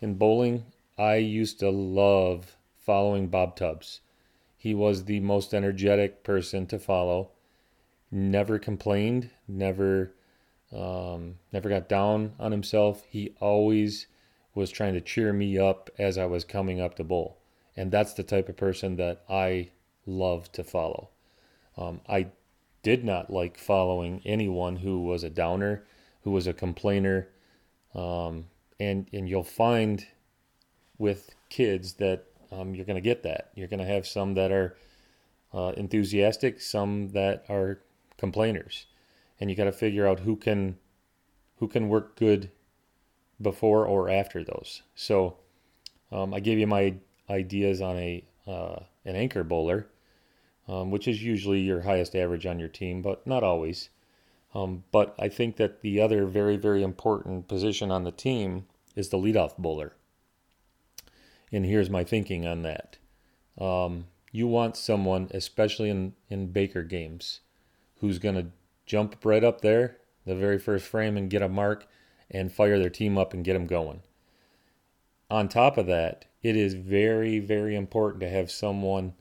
in 0.01 0.15
bowling, 0.15 0.65
I 0.99 1.17
used 1.17 1.61
to 1.61 1.71
love 1.71 2.57
following 2.85 3.29
Bob 3.29 3.55
Tubbs. 3.55 4.01
He 4.57 4.75
was 4.75 5.05
the 5.05 5.21
most 5.21 5.55
energetic 5.55 6.25
person 6.25 6.67
to 6.67 6.79
follow. 6.81 7.31
Never 8.11 8.59
complained, 8.59 9.31
never 9.47 10.13
um, 10.73 11.37
never 11.53 11.69
got 11.69 11.89
down 11.89 12.33
on 12.39 12.53
himself. 12.53 13.05
He 13.09 13.35
always 13.41 14.07
was 14.55 14.71
trying 14.71 14.95
to 14.95 15.01
cheer 15.01 15.33
me 15.33 15.59
up 15.59 15.91
as 15.99 16.19
I 16.19 16.27
was 16.27 16.45
coming 16.45 16.81
up 16.81 16.97
the 16.97 17.05
bowl. 17.05 17.39
And 17.77 17.91
that's 17.91 18.15
the 18.15 18.23
type 18.23 18.49
of 18.49 18.57
person 18.57 18.97
that 18.97 19.23
I 19.29 19.71
love 20.05 20.51
to 20.53 20.65
follow. 20.65 21.11
Um, 21.77 22.01
I 22.09 22.29
did 22.83 23.05
not 23.05 23.31
like 23.31 23.57
following 23.57 24.21
anyone 24.25 24.77
who 24.77 25.03
was 25.03 25.23
a 25.23 25.31
downer, 25.31 25.85
who 26.23 26.33
was 26.33 26.47
a 26.47 26.53
complainer. 26.53 27.29
Um, 27.95 28.47
and, 28.81 29.09
and 29.13 29.29
you'll 29.29 29.45
find 29.45 30.07
with 30.99 31.35
kids 31.49 31.95
that 31.95 32.25
um, 32.51 32.75
you're 32.75 32.85
going 32.85 32.97
to 32.97 33.01
get 33.01 33.23
that. 33.23 33.51
You're 33.55 33.69
going 33.69 33.79
to 33.79 33.87
have 33.87 34.07
some 34.07 34.35
that 34.35 34.51
are 34.51 34.77
uh, 35.55 35.73
enthusiastic, 35.77 36.61
some 36.61 37.11
that 37.11 37.45
are 37.49 37.81
complainers 38.19 38.87
and 39.41 39.51
you 39.51 39.57
got 39.57 39.65
to 39.65 39.73
figure 39.73 40.07
out 40.07 40.21
who 40.21 40.37
can 40.37 40.79
who 41.57 41.69
can 41.69 41.89
work 41.89 42.17
good 42.17 42.51
before 43.41 43.85
or 43.85 44.09
after 44.09 44.45
those. 44.45 44.83
So 44.95 45.37
um, 46.13 46.33
I 46.33 46.41
gave 46.41 46.59
you 46.59 46.67
my 46.67 46.95
ideas 47.29 47.81
on 47.81 47.97
a 47.97 48.25
uh, 48.47 48.81
an 49.05 49.17
anchor 49.17 49.45
bowler, 49.45 49.89
um, 50.67 50.91
which 50.91 51.07
is 51.07 51.23
usually 51.23 51.61
your 51.61 51.83
highest 51.83 52.15
average 52.15 52.47
on 52.47 52.59
your 52.59 52.69
team, 52.69 53.03
but 53.03 53.27
not 53.27 53.43
always. 53.43 53.91
Um, 54.55 54.85
but 54.93 55.15
I 55.19 55.29
think 55.29 55.57
that 55.57 55.83
the 55.83 56.01
other 56.01 56.27
very 56.27 56.57
very 56.57 56.83
important 56.83 57.49
position 57.49 57.91
on 57.91 58.05
the 58.05 58.13
team 58.13 58.67
is 58.97 59.11
the 59.11 59.19
leadoff 59.19 59.57
bowler. 59.57 59.93
And 61.53 61.65
here's 61.65 61.89
my 61.89 62.05
thinking 62.05 62.47
on 62.47 62.63
that. 62.63 62.99
Um, 63.59 64.07
you 64.33 64.47
want 64.47 64.77
someone, 64.77 65.29
especially 65.33 65.89
in, 65.89 66.15
in 66.29 66.49
Baker 66.49 66.83
games, 66.83 67.41
who's 68.01 68.19
going 68.19 68.35
to 68.35 68.47
jump 68.89 69.25
right 69.25 69.45
up 69.45 69.61
there, 69.61 69.99
the 70.25 70.35
very 70.35 70.59
first 70.59 70.87
frame, 70.87 71.17
and 71.17 71.31
get 71.31 71.43
a 71.43 71.49
mark 71.49 71.87
and 72.31 72.53
fire 72.53 72.79
their 72.79 72.91
team 72.91 73.17
up 73.17 73.33
and 73.33 73.45
get 73.45 73.53
them 73.53 73.67
going. 73.67 74.03
On 75.31 75.49
top 75.49 75.77
of 75.77 75.87
that, 75.87 76.25
it 76.43 76.57
is 76.57 76.75
very, 76.75 77.39
very 77.39 77.77
important 77.77 78.21
to 78.23 78.31
have 78.31 78.51
someone 78.51 79.15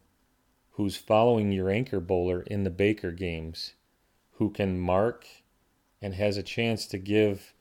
who's 0.71 0.95
following 0.95 1.51
your 1.51 1.69
anchor 1.69 1.99
bowler 1.99 2.41
in 2.41 2.63
the 2.63 2.69
Baker 2.69 3.11
games 3.11 3.73
who 4.33 4.49
can 4.49 4.79
mark 4.79 5.27
and 6.01 6.13
has 6.13 6.37
a 6.37 6.43
chance 6.43 6.85
to 6.87 6.97
give 6.97 7.53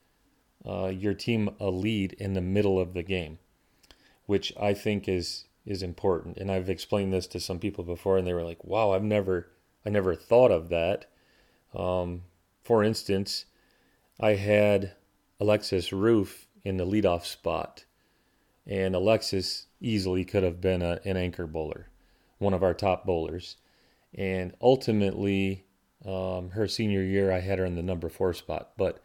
uh, 0.64 0.88
your 0.88 1.14
team 1.14 1.50
a 1.58 1.70
lead 1.70 2.12
in 2.14 2.34
the 2.34 2.40
middle 2.40 2.78
of 2.78 2.94
the 2.94 3.02
game, 3.02 3.38
which 4.26 4.52
I 4.60 4.74
think 4.74 5.08
is 5.08 5.46
is 5.64 5.82
important. 5.82 6.36
And 6.36 6.52
I've 6.52 6.70
explained 6.70 7.12
this 7.12 7.26
to 7.28 7.40
some 7.40 7.58
people 7.58 7.82
before, 7.82 8.16
and 8.18 8.26
they 8.26 8.34
were 8.34 8.44
like, 8.44 8.62
"Wow, 8.64 8.92
I've 8.92 9.02
never 9.02 9.48
I 9.84 9.90
never 9.90 10.14
thought 10.14 10.50
of 10.52 10.68
that." 10.68 11.06
Um, 11.76 12.22
for 12.64 12.82
instance, 12.82 13.44
I 14.18 14.34
had 14.34 14.92
Alexis 15.38 15.92
Roof 15.92 16.48
in 16.64 16.78
the 16.78 16.86
leadoff 16.86 17.24
spot, 17.24 17.84
and 18.66 18.94
Alexis 18.94 19.66
easily 19.80 20.24
could 20.24 20.42
have 20.42 20.60
been 20.60 20.82
a, 20.82 20.98
an 21.04 21.16
anchor 21.16 21.46
bowler, 21.46 21.88
one 22.38 22.54
of 22.54 22.62
our 22.62 22.74
top 22.74 23.04
bowlers. 23.04 23.58
And 24.14 24.54
ultimately, 24.62 25.66
um, 26.04 26.50
her 26.50 26.66
senior 26.66 27.02
year, 27.02 27.30
I 27.30 27.40
had 27.40 27.58
her 27.58 27.64
in 27.66 27.76
the 27.76 27.82
number 27.82 28.08
four 28.08 28.32
spot. 28.32 28.72
But 28.76 29.02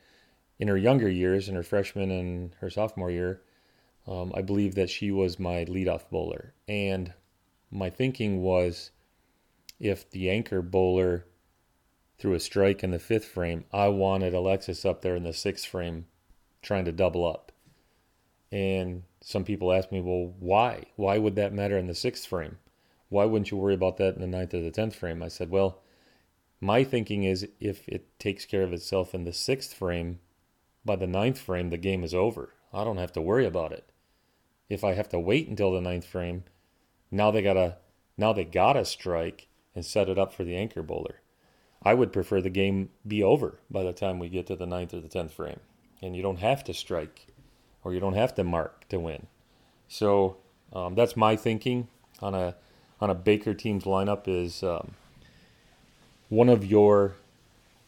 in 0.58 0.68
her 0.70 0.78
younger 0.78 1.10
years, 1.10 1.50
in 1.50 1.56
her 1.56 1.64
freshman 1.64 2.10
and 2.10 2.56
her 2.62 2.70
sophomore 2.70 3.12
year, 3.12 3.42
um, 4.08 4.32
I 4.34 4.42
believe 4.42 4.76
that 4.76 4.90
she 4.90 5.12
was 5.12 5.40
my 5.40 5.66
leadoff 5.66 6.10
bowler. 6.10 6.54
And 6.68 7.14
my 7.70 7.90
thinking 7.90 8.42
was 8.42 8.92
if 9.80 10.10
the 10.10 10.30
anchor 10.30 10.62
bowler 10.62 11.26
through 12.22 12.36
a 12.36 12.40
strike 12.40 12.84
in 12.84 12.92
the 12.92 13.00
fifth 13.00 13.26
frame. 13.26 13.66
I 13.74 13.88
wanted 13.88 14.36
Alexis 14.36 14.86
up 14.86 15.02
there 15.02 15.16
in 15.16 15.24
the 15.24 15.34
sixth 15.34 15.66
frame 15.66 16.06
trying 16.62 16.86
to 16.86 16.92
double 16.92 17.26
up. 17.26 17.52
And 18.52 19.04
some 19.22 19.44
people 19.44 19.74
ask 19.74 19.92
me, 19.92 20.02
well, 20.02 20.36
why? 20.40 20.84
Why 20.98 21.18
would 21.18 21.36
that 21.38 21.52
matter 21.52 21.80
in 21.80 21.88
the 21.88 21.96
sixth 21.96 22.28
frame? 22.28 22.60
Why 23.10 23.26
wouldn't 23.26 23.50
you 23.50 23.58
worry 23.58 23.74
about 23.74 23.98
that 23.98 24.14
in 24.14 24.22
the 24.22 24.28
ninth 24.28 24.54
or 24.54 24.62
the 24.62 24.70
tenth 24.70 24.96
frame? 24.96 25.24
I 25.24 25.30
said, 25.30 25.50
well, 25.50 25.82
my 26.60 26.84
thinking 26.84 27.24
is 27.24 27.48
if 27.60 27.90
it 27.90 28.08
takes 28.20 28.46
care 28.46 28.62
of 28.62 28.72
itself 28.72 29.16
in 29.16 29.24
the 29.24 29.34
sixth 29.34 29.74
frame, 29.74 30.20
by 30.86 30.98
the 30.98 31.08
ninth 31.08 31.40
frame, 31.40 31.72
the 31.72 31.78
game 31.78 32.04
is 32.04 32.14
over. 32.14 32.54
I 32.72 32.84
don't 32.84 32.98
have 32.98 33.14
to 33.14 33.22
worry 33.22 33.48
about 33.48 33.72
it. 33.72 33.92
If 34.70 34.84
I 34.84 34.94
have 34.94 35.10
to 35.10 35.20
wait 35.20 35.48
until 35.48 35.72
the 35.72 35.82
ninth 35.82 36.06
frame, 36.06 36.44
now 37.10 37.32
they 37.32 37.42
gotta 37.42 37.78
now 38.16 38.32
they 38.32 38.46
gotta 38.46 38.86
strike 38.86 39.48
and 39.74 39.84
set 39.84 40.08
it 40.08 40.20
up 40.20 40.34
for 40.34 40.44
the 40.44 40.56
anchor 40.56 40.84
bowler. 40.84 41.22
I 41.84 41.94
would 41.94 42.14
prefer 42.14 42.42
the 42.42 42.50
game 42.50 42.90
be 43.08 43.24
over 43.24 43.56
by 43.70 43.84
the 43.84 43.94
time 43.94 44.20
we 44.20 44.30
get 44.30 44.48
to 44.48 44.56
the 44.56 44.68
ninth 44.68 44.94
or 44.94 45.00
the 45.00 45.08
tenth 45.08 45.34
frame, 45.34 45.60
and 46.02 46.16
you 46.16 46.22
don't 46.22 46.40
have 46.40 46.64
to 46.66 46.74
strike, 46.74 47.28
or 47.84 47.94
you 47.94 48.00
don't 48.00 48.14
have 48.14 48.36
to 48.36 48.44
mark 48.44 48.88
to 48.90 49.00
win. 49.00 49.28
So 49.88 50.38
um, 50.74 50.96
that's 50.96 51.18
my 51.18 51.36
thinking 51.36 51.88
on 52.22 52.36
a 52.36 52.56
on 53.00 53.10
a 53.10 53.16
Baker 53.16 53.54
team's 53.54 53.86
lineup. 53.86 54.28
Is 54.28 54.62
um, 54.62 54.94
one 56.30 56.50
of 56.50 56.64
your 56.64 57.16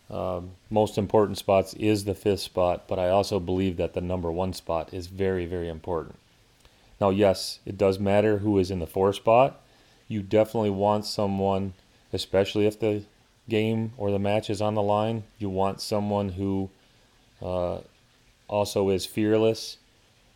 um, 0.09 0.51
most 0.69 0.97
important 0.97 1.37
spots 1.37 1.73
is 1.75 2.05
the 2.05 2.15
fifth 2.15 2.41
spot, 2.41 2.87
but 2.87 2.97
I 2.97 3.09
also 3.09 3.39
believe 3.39 3.77
that 3.77 3.93
the 3.93 4.01
number 4.01 4.31
one 4.31 4.53
spot 4.53 4.93
is 4.93 5.07
very 5.07 5.45
very 5.45 5.69
important. 5.69 6.15
Now, 6.99 7.09
yes, 7.09 7.59
it 7.65 7.77
does 7.77 7.99
matter 7.99 8.39
who 8.39 8.57
is 8.57 8.71
in 8.71 8.79
the 8.79 8.87
four 8.87 9.13
spot. 9.13 9.61
You 10.07 10.21
definitely 10.21 10.69
want 10.69 11.05
someone, 11.05 11.73
especially 12.11 12.65
if 12.65 12.79
the 12.79 13.03
game 13.49 13.93
or 13.97 14.11
the 14.11 14.19
match 14.19 14.49
is 14.49 14.61
on 14.61 14.73
the 14.73 14.81
line. 14.81 15.23
You 15.37 15.49
want 15.49 15.81
someone 15.81 16.29
who 16.29 16.69
uh, 17.41 17.79
also 18.47 18.89
is 18.89 19.05
fearless. 19.05 19.77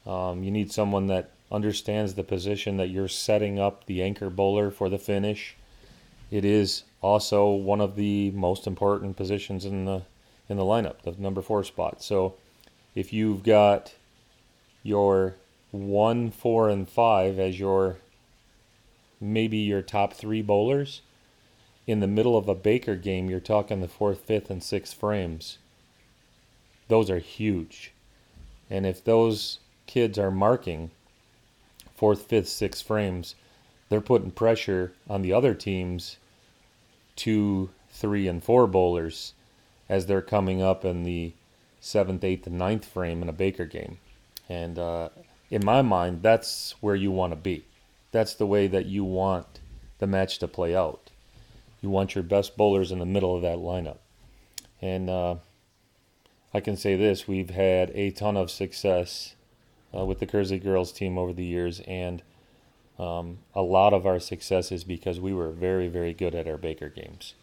Um, 0.05 0.43
you 0.43 0.51
need 0.51 0.71
someone 0.71 1.07
that 1.07 1.31
understands 1.51 2.13
the 2.13 2.23
position 2.23 2.77
that 2.77 2.89
you're 2.89 3.07
setting 3.07 3.59
up 3.59 3.85
the 3.85 4.01
anchor 4.01 4.29
bowler 4.29 4.71
for 4.71 4.89
the 4.89 4.97
finish. 4.97 5.55
It 6.29 6.43
is 6.43 6.83
also 7.01 7.49
one 7.49 7.79
of 7.79 7.95
the 7.95 8.31
most 8.31 8.67
important 8.67 9.15
positions 9.15 9.65
in 9.65 9.85
the 9.85 10.03
in 10.49 10.57
the 10.57 10.63
lineup, 10.63 11.01
the 11.03 11.13
number 11.17 11.41
four 11.41 11.63
spot. 11.63 12.01
So 12.01 12.35
if 12.95 13.11
you've 13.11 13.43
got 13.43 13.93
your 14.81 15.35
one, 15.71 16.31
four, 16.31 16.69
and 16.69 16.87
five 16.87 17.37
as 17.37 17.59
your 17.59 17.97
maybe 19.19 19.57
your 19.57 19.81
top 19.81 20.13
three 20.13 20.41
bowlers, 20.41 21.01
in 21.87 22.01
the 22.01 22.07
middle 22.07 22.37
of 22.37 22.49
a 22.49 22.55
Baker 22.55 22.95
game, 22.95 23.29
you're 23.29 23.39
talking 23.39 23.79
the 23.79 23.87
fourth, 23.87 24.19
fifth, 24.19 24.49
and 24.49 24.61
sixth 24.61 24.93
frames. 24.93 25.57
Those 26.89 27.09
are 27.09 27.19
huge. 27.19 27.93
And 28.69 28.85
if 28.85 29.03
those 29.03 29.59
kids 29.85 30.19
are 30.19 30.29
marking 30.29 30.91
fourth, 31.95 32.23
fifth, 32.23 32.49
sixth 32.49 32.85
frames, 32.85 33.35
they're 33.87 34.01
putting 34.01 34.31
pressure 34.31 34.91
on 35.09 35.21
the 35.21 35.31
other 35.31 35.53
teams, 35.53 36.17
two, 37.15 37.69
three, 37.89 38.27
and 38.27 38.43
four 38.43 38.67
bowlers, 38.67 39.33
as 39.87 40.05
they're 40.05 40.21
coming 40.21 40.61
up 40.61 40.83
in 40.83 41.03
the 41.03 41.31
seventh, 41.79 42.23
eighth, 42.23 42.45
and 42.45 42.57
ninth 42.57 42.83
frame 42.83 43.21
in 43.21 43.29
a 43.29 43.33
Baker 43.33 43.65
game. 43.65 43.97
And 44.49 44.77
uh, 44.77 45.09
in 45.49 45.63
my 45.63 45.81
mind, 45.81 46.21
that's 46.21 46.75
where 46.81 46.95
you 46.95 47.11
want 47.11 47.31
to 47.31 47.37
be. 47.37 47.63
That's 48.11 48.33
the 48.33 48.45
way 48.45 48.67
that 48.67 48.85
you 48.87 49.05
want 49.05 49.61
the 49.99 50.07
match 50.07 50.39
to 50.39 50.47
play 50.47 50.75
out. 50.75 51.11
You 51.81 51.89
want 51.89 52.15
your 52.15 52.23
best 52.23 52.57
bowlers 52.57 52.91
in 52.91 52.99
the 52.99 53.05
middle 53.05 53.35
of 53.35 53.41
that 53.43 53.57
lineup. 53.57 53.97
And 54.81 55.09
uh, 55.09 55.35
I 56.53 56.59
can 56.59 56.77
say 56.77 56.95
this 56.95 57.27
we've 57.27 57.49
had 57.49 57.91
a 57.91 58.11
ton 58.11 58.37
of 58.37 58.51
success 58.51 59.35
uh, 59.95 60.05
with 60.05 60.19
the 60.19 60.27
Kearsley 60.27 60.61
girls 60.61 60.91
team 60.91 61.17
over 61.17 61.33
the 61.33 61.45
years, 61.45 61.81
and 61.81 62.21
um, 62.99 63.39
a 63.53 63.61
lot 63.61 63.93
of 63.93 64.05
our 64.05 64.19
success 64.19 64.71
is 64.71 64.83
because 64.83 65.19
we 65.19 65.33
were 65.33 65.51
very, 65.51 65.87
very 65.87 66.13
good 66.13 66.35
at 66.35 66.47
our 66.47 66.57
Baker 66.57 66.89
games. 66.89 67.35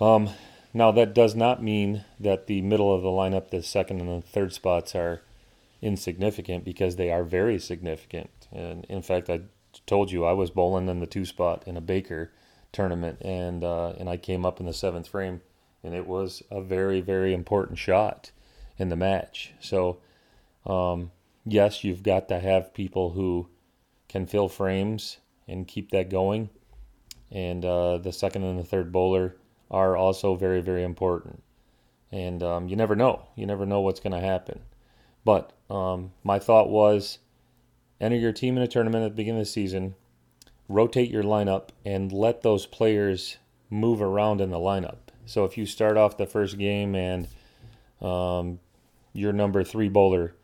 Um, 0.00 0.30
now, 0.74 0.92
that 0.92 1.14
does 1.14 1.34
not 1.34 1.62
mean 1.62 2.04
that 2.20 2.46
the 2.46 2.62
middle 2.62 2.94
of 2.94 3.02
the 3.02 3.08
lineup, 3.08 3.50
the 3.50 3.62
second 3.62 4.00
and 4.00 4.22
the 4.22 4.26
third 4.26 4.52
spots, 4.52 4.94
are 4.94 5.22
insignificant 5.80 6.64
because 6.64 6.96
they 6.96 7.10
are 7.10 7.24
very 7.24 7.58
significant. 7.58 8.30
And 8.52 8.84
in 8.86 9.02
fact, 9.02 9.30
I 9.30 9.42
told 9.86 10.10
you 10.10 10.24
I 10.24 10.32
was 10.32 10.50
bowling 10.50 10.88
in 10.88 11.00
the 11.00 11.06
two 11.06 11.24
spot 11.24 11.62
in 11.66 11.76
a 11.76 11.80
Baker 11.80 12.30
tournament, 12.72 13.18
and 13.22 13.64
uh, 13.64 13.94
and 13.98 14.08
I 14.08 14.16
came 14.16 14.44
up 14.44 14.60
in 14.60 14.66
the 14.66 14.72
seventh 14.72 15.08
frame 15.08 15.40
and 15.82 15.94
it 15.94 16.06
was 16.06 16.42
a 16.50 16.60
very, 16.60 17.00
very 17.00 17.32
important 17.32 17.78
shot 17.78 18.30
in 18.78 18.88
the 18.88 18.96
match. 18.96 19.52
So, 19.60 19.98
um, 20.66 21.10
yes, 21.44 21.84
you've 21.84 22.02
got 22.02 22.28
to 22.28 22.40
have 22.40 22.74
people 22.74 23.10
who 23.10 23.48
can 24.08 24.26
fill 24.26 24.48
frames 24.48 25.18
and 25.46 25.68
keep 25.68 25.90
that 25.90 26.10
going. 26.10 26.50
And 27.30 27.64
uh, 27.64 27.98
the 27.98 28.12
second 28.12 28.44
and 28.44 28.58
the 28.58 28.64
third 28.64 28.90
bowler 28.90 29.36
are 29.70 29.96
also 29.96 30.34
very, 30.34 30.60
very 30.60 30.82
important. 30.82 31.42
And 32.10 32.42
um, 32.42 32.68
you 32.68 32.76
never 32.76 32.96
know. 32.96 33.26
You 33.36 33.46
never 33.46 33.66
know 33.66 33.80
what's 33.80 34.00
going 34.00 34.18
to 34.18 34.26
happen. 34.26 34.60
But 35.24 35.52
um, 35.68 36.12
my 36.24 36.38
thought 36.38 36.70
was 36.70 37.18
enter 38.00 38.16
your 38.16 38.32
team 38.32 38.56
in 38.56 38.62
a 38.62 38.68
tournament 38.68 39.04
at 39.04 39.10
the 39.10 39.16
beginning 39.16 39.40
of 39.40 39.46
the 39.46 39.52
season, 39.52 39.94
rotate 40.68 41.10
your 41.10 41.22
lineup, 41.22 41.70
and 41.84 42.12
let 42.12 42.42
those 42.42 42.66
players 42.66 43.38
move 43.70 44.02
around 44.02 44.40
in 44.40 44.50
the 44.50 44.58
lineup. 44.58 44.98
So 45.26 45.44
if 45.44 45.58
you 45.58 45.66
start 45.66 45.96
off 45.96 46.16
the 46.16 46.26
first 46.26 46.58
game 46.58 46.94
and 46.94 47.28
um, 48.00 48.60
your 49.12 49.32
number 49.32 49.64
three 49.64 49.88
bowler 49.88 50.34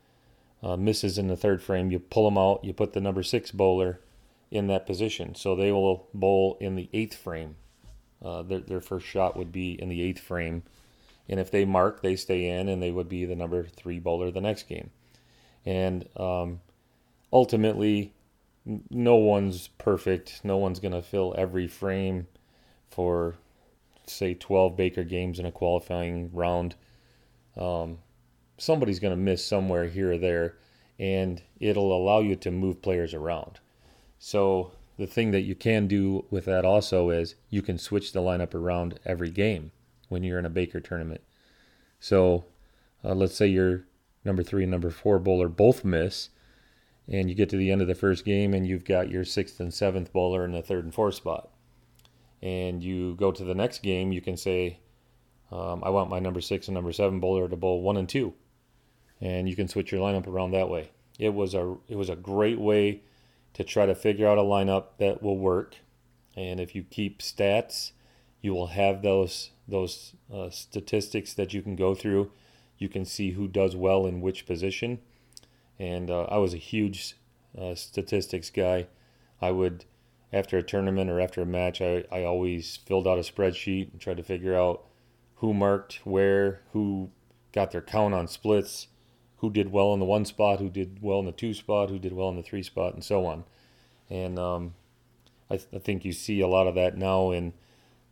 uh, 0.62 0.76
misses 0.76 1.18
in 1.18 1.28
the 1.28 1.36
third 1.36 1.62
frame, 1.62 1.90
you 1.90 1.98
pull 1.98 2.24
them 2.24 2.38
out, 2.38 2.64
you 2.64 2.72
put 2.72 2.92
the 2.92 3.00
number 3.00 3.22
six 3.22 3.50
bowler 3.50 4.00
in 4.50 4.66
that 4.68 4.86
position. 4.86 5.34
So 5.34 5.54
they 5.54 5.72
will 5.72 6.08
bowl 6.14 6.56
in 6.60 6.76
the 6.76 6.88
eighth 6.92 7.16
frame. 7.16 7.56
Uh, 8.22 8.42
their, 8.42 8.60
their 8.60 8.80
first 8.80 9.06
shot 9.06 9.36
would 9.36 9.52
be 9.52 9.72
in 9.72 9.88
the 9.88 10.02
eighth 10.02 10.20
frame. 10.20 10.62
And 11.28 11.40
if 11.40 11.50
they 11.50 11.64
mark, 11.64 12.02
they 12.02 12.16
stay 12.16 12.46
in, 12.46 12.68
and 12.68 12.82
they 12.82 12.90
would 12.90 13.08
be 13.08 13.24
the 13.24 13.36
number 13.36 13.64
three 13.64 13.98
bowler 13.98 14.30
the 14.30 14.40
next 14.40 14.68
game. 14.68 14.90
And 15.64 16.06
um, 16.18 16.60
ultimately, 17.32 18.12
no 18.66 19.16
one's 19.16 19.68
perfect. 19.68 20.40
No 20.44 20.56
one's 20.56 20.80
going 20.80 20.94
to 20.94 21.02
fill 21.02 21.34
every 21.36 21.66
frame 21.66 22.26
for, 22.90 23.36
say, 24.06 24.34
12 24.34 24.76
Baker 24.76 25.04
games 25.04 25.38
in 25.38 25.46
a 25.46 25.52
qualifying 25.52 26.30
round. 26.32 26.74
Um, 27.56 27.98
somebody's 28.58 29.00
going 29.00 29.12
to 29.12 29.20
miss 29.20 29.44
somewhere 29.44 29.86
here 29.86 30.12
or 30.12 30.18
there, 30.18 30.56
and 30.98 31.42
it'll 31.60 31.96
allow 31.96 32.20
you 32.20 32.36
to 32.36 32.50
move 32.50 32.82
players 32.82 33.14
around. 33.14 33.60
So 34.18 34.72
the 34.96 35.06
thing 35.06 35.32
that 35.32 35.42
you 35.42 35.54
can 35.54 35.86
do 35.86 36.24
with 36.30 36.44
that 36.46 36.64
also 36.64 37.10
is 37.10 37.34
you 37.50 37.62
can 37.62 37.78
switch 37.78 38.12
the 38.12 38.20
lineup 38.20 38.54
around 38.54 38.98
every 39.04 39.30
game 39.30 39.72
when 40.08 40.22
you're 40.22 40.38
in 40.38 40.46
a 40.46 40.50
Baker 40.50 40.80
tournament. 40.80 41.20
So 42.00 42.44
uh, 43.04 43.14
let's 43.14 43.34
say 43.34 43.46
your 43.46 43.84
number 44.24 44.42
three 44.42 44.62
and 44.62 44.70
number 44.70 44.90
four 44.90 45.18
bowler 45.18 45.48
both 45.48 45.84
miss, 45.84 46.30
and 47.08 47.28
you 47.28 47.34
get 47.34 47.50
to 47.50 47.56
the 47.56 47.70
end 47.70 47.82
of 47.82 47.88
the 47.88 47.94
first 47.94 48.24
game 48.24 48.54
and 48.54 48.66
you've 48.66 48.84
got 48.84 49.10
your 49.10 49.24
sixth 49.24 49.60
and 49.60 49.72
seventh 49.72 50.12
bowler 50.12 50.44
in 50.44 50.52
the 50.52 50.62
third 50.62 50.84
and 50.84 50.94
fourth 50.94 51.14
spot. 51.14 51.50
And 52.42 52.82
you 52.82 53.14
go 53.14 53.32
to 53.32 53.44
the 53.44 53.54
next 53.54 53.82
game, 53.82 54.12
you 54.12 54.20
can 54.20 54.36
say, 54.36 54.78
um, 55.50 55.82
I 55.84 55.90
want 55.90 56.10
my 56.10 56.18
number 56.18 56.40
six 56.40 56.68
and 56.68 56.74
number 56.74 56.92
seven 56.92 57.20
bowler 57.20 57.48
to 57.48 57.56
bowl 57.56 57.82
one 57.82 57.96
and 57.96 58.08
two. 58.08 58.34
And 59.20 59.48
you 59.48 59.56
can 59.56 59.68
switch 59.68 59.92
your 59.92 60.00
lineup 60.00 60.26
around 60.26 60.50
that 60.50 60.68
way. 60.68 60.90
It 61.18 61.32
was 61.32 61.54
a 61.54 61.76
it 61.88 61.96
was 61.96 62.10
a 62.10 62.16
great 62.16 62.58
way 62.58 63.02
to 63.54 63.64
try 63.64 63.86
to 63.86 63.94
figure 63.94 64.26
out 64.26 64.36
a 64.36 64.42
lineup 64.42 64.98
that 64.98 65.22
will 65.22 65.38
work. 65.38 65.76
And 66.36 66.58
if 66.58 66.74
you 66.74 66.82
keep 66.82 67.20
stats, 67.20 67.92
you 68.40 68.52
will 68.52 68.68
have 68.68 69.02
those 69.02 69.50
those 69.68 70.14
uh, 70.32 70.50
statistics 70.50 71.32
that 71.34 71.54
you 71.54 71.62
can 71.62 71.76
go 71.76 71.94
through. 71.94 72.32
You 72.76 72.88
can 72.88 73.04
see 73.04 73.30
who 73.30 73.46
does 73.46 73.76
well 73.76 74.06
in 74.06 74.20
which 74.20 74.44
position. 74.44 74.98
And 75.78 76.10
uh, 76.10 76.24
I 76.24 76.38
was 76.38 76.54
a 76.54 76.58
huge 76.58 77.16
uh, 77.58 77.74
statistics 77.74 78.50
guy. 78.50 78.86
I 79.40 79.50
would, 79.50 79.84
after 80.32 80.56
a 80.58 80.62
tournament 80.62 81.10
or 81.10 81.20
after 81.20 81.42
a 81.42 81.46
match, 81.46 81.80
I, 81.80 82.04
I 82.10 82.24
always 82.24 82.76
filled 82.76 83.06
out 83.06 83.18
a 83.18 83.22
spreadsheet 83.22 83.92
and 83.92 84.00
tried 84.00 84.16
to 84.18 84.22
figure 84.22 84.56
out 84.56 84.84
who 85.36 85.52
marked 85.52 86.00
where, 86.04 86.62
who 86.72 87.10
got 87.52 87.70
their 87.70 87.82
count 87.82 88.14
on 88.14 88.28
splits, 88.28 88.88
who 89.38 89.50
did 89.50 89.70
well 89.70 89.92
in 89.92 90.00
the 90.00 90.06
one 90.06 90.24
spot, 90.24 90.58
who 90.58 90.70
did 90.70 91.02
well 91.02 91.18
in 91.18 91.26
the 91.26 91.32
two 91.32 91.52
spot, 91.52 91.90
who 91.90 91.98
did 91.98 92.12
well 92.12 92.28
in 92.30 92.36
the 92.36 92.42
three 92.42 92.62
spot, 92.62 92.94
and 92.94 93.04
so 93.04 93.26
on. 93.26 93.44
And 94.08 94.38
um, 94.38 94.74
I, 95.50 95.56
th- 95.56 95.68
I, 95.74 95.78
think 95.78 96.04
you 96.04 96.12
see 96.12 96.40
a 96.40 96.46
lot 96.46 96.66
of 96.66 96.74
that 96.76 96.96
now 96.96 97.30
in 97.30 97.52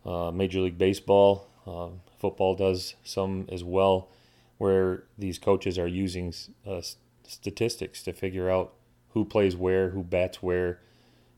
uh, 0.05 0.31
Major 0.31 0.59
League 0.61 0.77
Baseball. 0.77 1.47
Uh, 1.65 1.89
football 2.19 2.55
does 2.55 2.95
some 3.03 3.47
as 3.51 3.63
well, 3.63 4.09
where 4.57 5.03
these 5.17 5.39
coaches 5.39 5.79
are 5.79 5.87
using 5.87 6.33
uh, 6.67 6.81
statistics 7.27 8.03
to 8.03 8.13
figure 8.13 8.49
out 8.49 8.73
who 9.09 9.25
plays 9.25 9.55
where, 9.55 9.91
who 9.91 10.03
bats 10.03 10.41
where, 10.41 10.79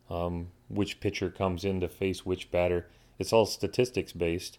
um, 0.09 0.47
which 0.69 0.99
pitcher 0.99 1.29
comes 1.29 1.65
in 1.65 1.81
to 1.81 1.87
face 1.87 2.25
which 2.25 2.51
batter. 2.51 2.87
It's 3.19 3.33
all 3.33 3.45
statistics 3.45 4.11
based. 4.11 4.57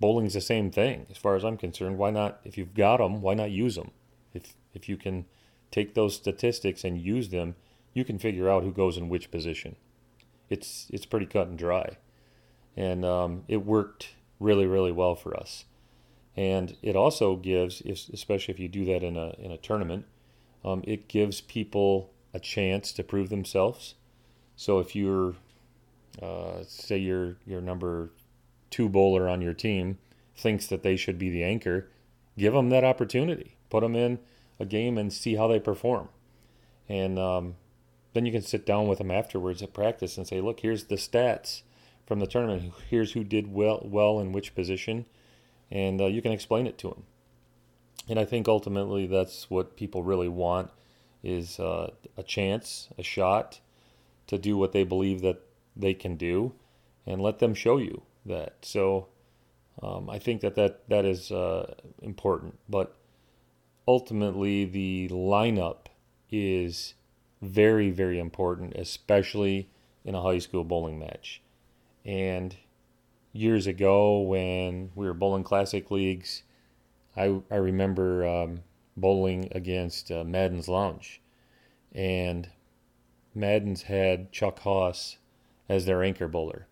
Bowling's 0.00 0.34
the 0.34 0.40
same 0.40 0.70
thing, 0.70 1.06
as 1.10 1.18
far 1.18 1.36
as 1.36 1.44
I'm 1.44 1.56
concerned. 1.56 1.98
Why 1.98 2.10
not? 2.10 2.40
If 2.44 2.56
you've 2.56 2.74
got 2.74 2.98
them, 2.98 3.20
why 3.20 3.34
not 3.34 3.50
use 3.50 3.74
them? 3.74 3.90
If 4.32 4.54
if 4.72 4.88
you 4.88 4.96
can 4.96 5.24
take 5.70 5.94
those 5.94 6.14
statistics 6.14 6.84
and 6.84 7.00
use 7.00 7.30
them, 7.30 7.56
you 7.94 8.04
can 8.04 8.18
figure 8.18 8.48
out 8.48 8.62
who 8.62 8.72
goes 8.72 8.96
in 8.96 9.08
which 9.08 9.30
position. 9.30 9.76
It's 10.48 10.86
it's 10.90 11.06
pretty 11.06 11.26
cut 11.26 11.48
and 11.48 11.58
dry, 11.58 11.98
and 12.76 13.04
um, 13.04 13.44
it 13.48 13.66
worked 13.66 14.10
really 14.38 14.66
really 14.66 14.92
well 14.92 15.16
for 15.16 15.36
us. 15.36 15.64
And 16.36 16.76
it 16.82 16.94
also 16.94 17.34
gives, 17.34 17.80
especially 17.80 18.54
if 18.54 18.60
you 18.60 18.68
do 18.68 18.84
that 18.84 19.02
in 19.02 19.16
a 19.16 19.30
in 19.38 19.50
a 19.50 19.58
tournament, 19.58 20.06
um, 20.64 20.82
it 20.86 21.08
gives 21.08 21.40
people 21.40 22.10
a 22.34 22.40
chance 22.40 22.92
to 22.92 23.02
prove 23.02 23.28
themselves. 23.28 23.94
So 24.56 24.78
if 24.78 24.94
you're, 24.94 25.34
uh, 26.20 26.64
say, 26.66 26.98
your 26.98 27.36
your 27.46 27.60
number 27.60 28.10
two 28.70 28.88
bowler 28.88 29.28
on 29.28 29.40
your 29.40 29.54
team 29.54 29.98
thinks 30.36 30.66
that 30.66 30.82
they 30.82 30.96
should 30.96 31.18
be 31.18 31.30
the 31.30 31.44
anchor, 31.44 31.88
give 32.36 32.52
them 32.52 32.70
that 32.70 32.84
opportunity. 32.84 33.56
Put 33.70 33.80
them 33.80 33.96
in 33.96 34.18
a 34.58 34.64
game 34.64 34.98
and 34.98 35.12
see 35.12 35.36
how 35.36 35.48
they 35.48 35.60
perform. 35.60 36.08
And 36.88 37.18
um, 37.18 37.54
then 38.14 38.26
you 38.26 38.32
can 38.32 38.42
sit 38.42 38.66
down 38.66 38.88
with 38.88 38.98
them 38.98 39.10
afterwards 39.10 39.62
at 39.62 39.72
practice 39.72 40.16
and 40.16 40.26
say, 40.26 40.40
look, 40.40 40.60
here's 40.60 40.84
the 40.84 40.96
stats 40.96 41.62
from 42.06 42.20
the 42.20 42.26
tournament. 42.26 42.72
Here's 42.88 43.12
who 43.12 43.24
did 43.24 43.52
well, 43.52 43.80
well 43.84 44.18
in 44.18 44.32
which 44.32 44.54
position. 44.54 45.04
And 45.70 46.00
uh, 46.00 46.06
you 46.06 46.22
can 46.22 46.32
explain 46.32 46.66
it 46.66 46.78
to 46.78 46.88
them. 46.88 47.04
And 48.08 48.18
I 48.18 48.24
think 48.24 48.48
ultimately 48.48 49.06
that's 49.06 49.50
what 49.50 49.76
people 49.76 50.02
really 50.02 50.28
want 50.28 50.70
is 51.22 51.60
uh, 51.60 51.90
a 52.16 52.22
chance, 52.22 52.88
a 52.96 53.02
shot 53.02 53.60
to 54.28 54.38
do 54.38 54.56
what 54.56 54.72
they 54.72 54.84
believe 54.84 55.20
that 55.22 55.40
they 55.76 55.94
can 55.94 56.16
do 56.16 56.54
and 57.06 57.20
let 57.20 57.38
them 57.38 57.54
show 57.54 57.78
you 57.78 58.02
that. 58.24 58.54
So 58.62 59.08
um, 59.82 60.08
I 60.08 60.18
think 60.18 60.40
that 60.40 60.54
that, 60.54 60.88
that 60.88 61.04
is 61.04 61.30
uh, 61.30 61.74
important. 62.02 62.58
But 62.68 62.94
ultimately 63.86 64.64
the 64.64 65.08
lineup 65.08 65.86
is 66.30 66.94
very, 67.42 67.90
very 67.90 68.18
important, 68.18 68.74
especially 68.74 69.68
in 70.04 70.14
a 70.14 70.22
high 70.22 70.38
school 70.38 70.64
bowling 70.64 70.98
match. 70.98 71.42
And 72.04 72.56
years 73.32 73.66
ago, 73.66 74.20
when 74.20 74.90
we 74.94 75.06
were 75.06 75.14
bowling 75.14 75.44
classic 75.44 75.90
leagues, 75.90 76.42
I, 77.18 77.40
I 77.50 77.56
remember 77.56 78.26
um, 78.26 78.60
bowling 78.96 79.48
against 79.52 80.10
uh, 80.10 80.24
Madden's 80.24 80.68
Lounge. 80.68 81.20
And 81.92 82.48
Madden's 83.34 83.82
had 83.82 84.32
Chuck 84.32 84.60
Haas 84.60 85.18
as 85.68 85.84
their 85.84 86.02
anchor 86.02 86.28
bowler. 86.28 86.66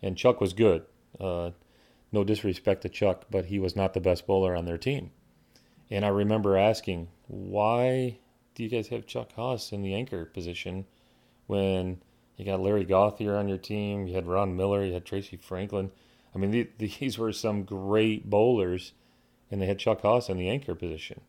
And 0.00 0.16
Chuck 0.16 0.40
was 0.40 0.52
good. 0.52 0.84
Uh, 1.18 1.50
no 2.10 2.24
disrespect 2.24 2.82
to 2.82 2.88
Chuck, 2.88 3.26
but 3.30 3.46
he 3.46 3.58
was 3.58 3.74
not 3.74 3.94
the 3.94 4.00
best 4.00 4.26
bowler 4.26 4.54
on 4.54 4.66
their 4.66 4.78
team. 4.78 5.10
And 5.90 6.04
I 6.04 6.08
remember 6.08 6.56
asking, 6.56 7.08
why 7.26 8.18
do 8.54 8.62
you 8.62 8.68
guys 8.68 8.88
have 8.88 9.06
Chuck 9.06 9.32
Haas 9.32 9.72
in 9.72 9.82
the 9.82 9.94
anchor 9.94 10.24
position 10.26 10.86
when 11.46 12.00
you 12.36 12.44
got 12.44 12.60
Larry 12.60 12.84
Gothier 12.84 13.38
on 13.38 13.48
your 13.48 13.58
team, 13.58 14.06
you 14.06 14.14
had 14.14 14.26
Ron 14.26 14.56
Miller, 14.56 14.84
you 14.84 14.92
had 14.92 15.04
Tracy 15.04 15.36
Franklin? 15.36 15.90
I 16.34 16.38
mean, 16.38 16.50
the, 16.50 16.68
these 16.78 17.18
were 17.18 17.32
some 17.32 17.64
great 17.64 18.28
bowlers, 18.28 18.92
and 19.52 19.62
they 19.62 19.66
had 19.66 19.78
Chuck 19.78 20.02
Haas 20.02 20.28
in 20.28 20.36
the 20.36 20.48
anchor 20.48 20.74
position. 20.74 21.20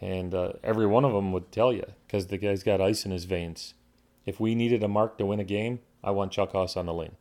And 0.00 0.32
uh, 0.34 0.52
every 0.62 0.86
one 0.86 1.04
of 1.04 1.12
them 1.12 1.32
would 1.32 1.50
tell 1.50 1.72
you, 1.72 1.86
because 2.06 2.28
the 2.28 2.38
guy's 2.38 2.62
got 2.62 2.80
ice 2.80 3.04
in 3.04 3.10
his 3.10 3.24
veins. 3.24 3.74
If 4.24 4.38
we 4.38 4.54
needed 4.54 4.84
a 4.84 4.88
mark 4.88 5.18
to 5.18 5.26
win 5.26 5.40
a 5.40 5.44
game, 5.44 5.80
I 6.04 6.12
want 6.12 6.32
Chuck 6.32 6.52
Haas 6.52 6.76
on 6.76 6.86
the 6.86 6.94
lane. 6.94 7.16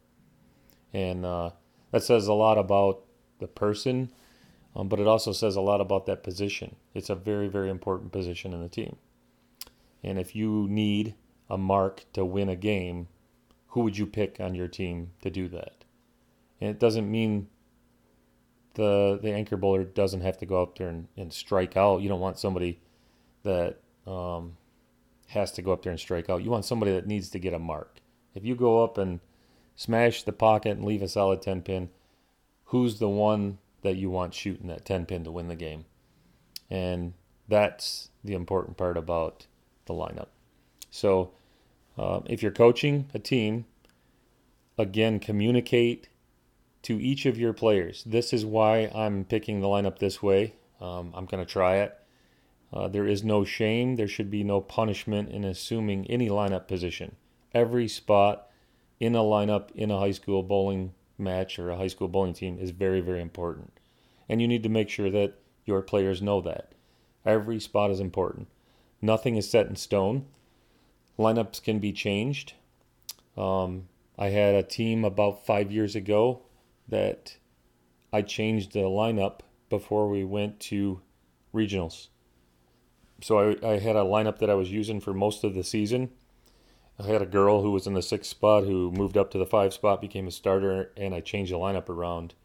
And 0.94 1.26
uh, 1.26 1.52
that 1.92 2.04
says 2.04 2.28
a 2.28 2.34
lot 2.34 2.60
about 2.60 3.02
the 3.40 3.48
person 3.48 4.12
um, 4.76 4.90
but 4.90 5.00
it 5.00 5.08
also 5.08 5.32
says 5.32 5.56
a 5.56 5.62
lot 5.62 5.80
about 5.80 6.06
that 6.06 6.24
position. 6.24 6.76
It's 6.94 7.10
a 7.10 7.16
very, 7.16 7.48
very 7.48 7.70
important 7.70 8.12
position 8.12 8.54
in 8.54 8.62
the 8.62 8.68
team. 8.68 8.98
And 10.04 10.20
if 10.20 10.36
you 10.36 10.68
need 10.70 11.16
a 11.50 11.58
mark 11.58 12.04
to 12.14 12.26
win 12.26 12.50
a 12.50 12.56
game, 12.56 13.08
who 13.68 13.82
would 13.82 13.98
you 13.98 14.06
pick 14.06 14.40
on 14.40 14.54
your 14.54 14.68
team 14.68 15.12
to 15.22 15.30
do 15.30 15.48
that? 15.50 15.86
And 16.60 16.70
it 16.70 16.80
doesn't 16.80 17.10
mean 17.10 17.48
the 18.76 19.20
the 19.22 19.32
anchor 19.32 19.58
bowler 19.58 19.84
doesn't 19.84 20.22
have 20.22 20.38
to 20.40 20.46
go 20.46 20.62
up 20.62 20.78
there 20.78 20.90
and, 20.90 21.08
and 21.18 21.34
strike 21.34 21.76
out. 21.76 22.02
You 22.02 22.10
don't 22.10 22.20
want 22.20 22.40
somebody 22.40 22.80
that 23.44 23.80
um, 24.08 24.58
has 25.28 25.52
to 25.54 25.62
go 25.62 25.74
up 25.74 25.84
there 25.84 25.92
and 25.92 26.00
strike 26.00 26.30
out. 26.30 26.44
You 26.44 26.52
want 26.52 26.66
somebody 26.66 26.92
that 26.94 27.08
needs 27.08 27.30
to 27.30 27.40
get 27.40 27.54
a 27.54 27.60
mark. 27.60 28.00
If 28.34 28.46
you 28.46 28.56
go 28.56 28.84
up 28.84 28.98
and 28.98 29.20
smash 29.76 30.24
the 30.24 30.34
pocket 30.34 30.78
and 30.78 30.86
leave 30.86 31.02
a 31.02 31.08
solid 31.08 31.42
10 31.42 31.62
pin, 31.62 31.90
who's 32.66 33.00
the 33.00 33.10
one 33.10 33.58
that 33.82 33.96
you 33.96 34.10
want 34.10 34.34
shooting 34.34 34.68
that 34.68 34.86
10 34.86 35.06
pin 35.06 35.24
to 35.24 35.32
win 35.32 35.48
the 35.48 35.56
game. 35.56 35.86
And 36.70 37.14
that's 37.48 38.10
the 38.24 38.34
important 38.34 38.78
part 38.78 38.98
about 38.98 39.46
the 39.86 39.94
lineup. 39.94 40.28
So 40.90 41.32
uh, 41.98 42.22
if 42.26 42.42
you're 42.42 42.52
coaching 42.52 43.10
a 43.14 43.20
team, 43.20 43.66
again, 44.78 45.20
communicate 45.20 46.08
to 46.86 47.02
each 47.02 47.26
of 47.26 47.38
your 47.38 47.52
players. 47.52 48.04
This 48.06 48.32
is 48.32 48.46
why 48.46 48.92
I'm 48.94 49.26
picking 49.26 49.60
the 49.60 49.68
lineup 49.68 49.98
this 49.98 50.22
way. 50.22 50.54
Um, 50.80 51.12
I'm 51.16 51.26
going 51.26 51.44
to 51.44 51.52
try 51.52 51.78
it. 51.78 51.98
Uh, 52.72 52.88
there 52.88 53.08
is 53.08 53.24
no 53.24 53.44
shame. 53.44 53.96
There 53.96 54.08
should 54.08 54.30
be 54.30 54.44
no 54.44 54.62
punishment 54.62 55.30
in 55.30 55.44
assuming 55.44 56.06
any 56.06 56.30
lineup 56.30 56.68
position. 56.68 57.16
Every 57.56 57.88
spot 57.88 58.48
in 59.00 59.16
a 59.16 59.20
lineup 59.20 59.72
in 59.72 59.90
a 59.90 59.98
high 59.98 60.12
school 60.12 60.44
bowling 60.44 60.94
match 61.18 61.58
or 61.58 61.72
a 61.72 61.78
high 61.78 61.88
school 61.88 62.08
bowling 62.08 62.34
team 62.34 62.60
is 62.60 62.70
very, 62.70 63.02
very 63.02 63.22
important. 63.22 63.74
And 64.30 64.40
you 64.40 64.48
need 64.48 64.62
to 64.62 64.70
make 64.70 64.90
sure 64.90 65.10
that 65.10 65.40
your 65.66 65.82
players 65.82 66.22
know 66.22 66.40
that. 66.42 66.74
Every 67.26 67.60
spot 67.60 67.90
is 67.90 68.00
important. 68.00 68.48
Nothing 69.02 69.38
is 69.38 69.50
set 69.50 69.66
in 69.66 69.76
stone. 69.76 70.26
Lineups 71.18 71.64
can 71.64 71.80
be 71.80 71.92
changed. 71.92 72.54
Um, 73.36 73.88
I 74.20 74.30
had 74.30 74.54
a 74.54 74.62
team 74.62 75.04
about 75.04 75.48
five 75.48 75.72
years 75.72 75.96
ago 75.96 76.45
that 76.88 77.38
I 78.14 78.22
changed 78.22 78.74
the 78.74 78.80
lineup 78.80 79.40
before 79.70 80.08
we 80.08 80.24
went 80.24 80.60
to 80.62 81.02
regionals. 81.54 82.08
So 83.22 83.40
I, 83.40 83.68
I 83.74 83.80
had 83.80 83.96
a 83.96 84.04
lineup 84.04 84.40
that 84.40 84.50
I 84.50 84.56
was 84.56 84.72
using 84.72 85.00
for 85.00 85.14
most 85.14 85.44
of 85.44 85.54
the 85.54 85.64
season. 85.64 86.12
I 87.00 87.04
had 87.04 87.22
a 87.22 87.26
girl 87.26 87.62
who 87.62 87.72
was 87.72 87.88
in 87.88 87.94
the 87.94 88.02
sixth 88.02 88.30
spot 88.30 88.64
who 88.64 88.92
moved 88.92 89.18
up 89.18 89.32
to 89.32 89.38
the 89.38 89.46
five 89.46 89.74
spot, 89.74 90.02
became 90.02 90.28
a 90.28 90.32
starter, 90.32 90.92
and 90.96 91.14
I 91.14 91.20
changed 91.20 91.52
the 91.52 91.58
lineup 91.58 91.90
around 91.90 92.36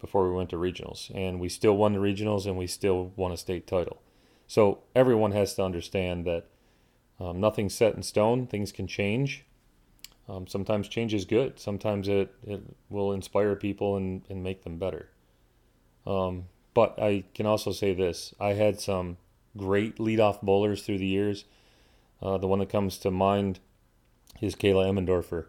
before 0.00 0.28
we 0.28 0.34
went 0.34 0.50
to 0.50 0.56
regionals. 0.56 1.10
And 1.14 1.40
we 1.40 1.48
still 1.48 1.76
won 1.76 1.92
the 1.92 1.98
regionals 1.98 2.46
and 2.46 2.56
we 2.56 2.66
still 2.66 3.12
won 3.16 3.32
a 3.32 3.36
state 3.36 3.66
title. 3.66 4.00
So 4.46 4.84
everyone 4.94 5.32
has 5.32 5.54
to 5.54 5.64
understand 5.64 6.24
that 6.24 6.46
um, 7.20 7.40
nothing's 7.40 7.74
set 7.74 7.94
in 7.94 8.02
stone, 8.02 8.46
things 8.46 8.72
can 8.72 8.86
change. 8.86 9.44
Um, 10.28 10.46
sometimes 10.46 10.88
change 10.88 11.14
is 11.14 11.24
good. 11.24 11.58
Sometimes 11.58 12.06
it, 12.06 12.34
it 12.46 12.62
will 12.90 13.12
inspire 13.12 13.56
people 13.56 13.96
and, 13.96 14.22
and 14.28 14.42
make 14.42 14.62
them 14.62 14.78
better. 14.78 15.08
Um, 16.06 16.44
but 16.74 17.00
I 17.00 17.24
can 17.34 17.46
also 17.46 17.72
say 17.72 17.94
this 17.94 18.34
I 18.38 18.50
had 18.50 18.80
some 18.80 19.16
great 19.56 19.96
leadoff 19.96 20.42
bowlers 20.42 20.82
through 20.82 20.98
the 20.98 21.06
years. 21.06 21.44
Uh, 22.20 22.36
the 22.36 22.46
one 22.46 22.58
that 22.58 22.68
comes 22.68 22.98
to 22.98 23.10
mind 23.10 23.60
is 24.40 24.54
Kayla 24.54 24.88
Emmendorfer. 24.88 25.46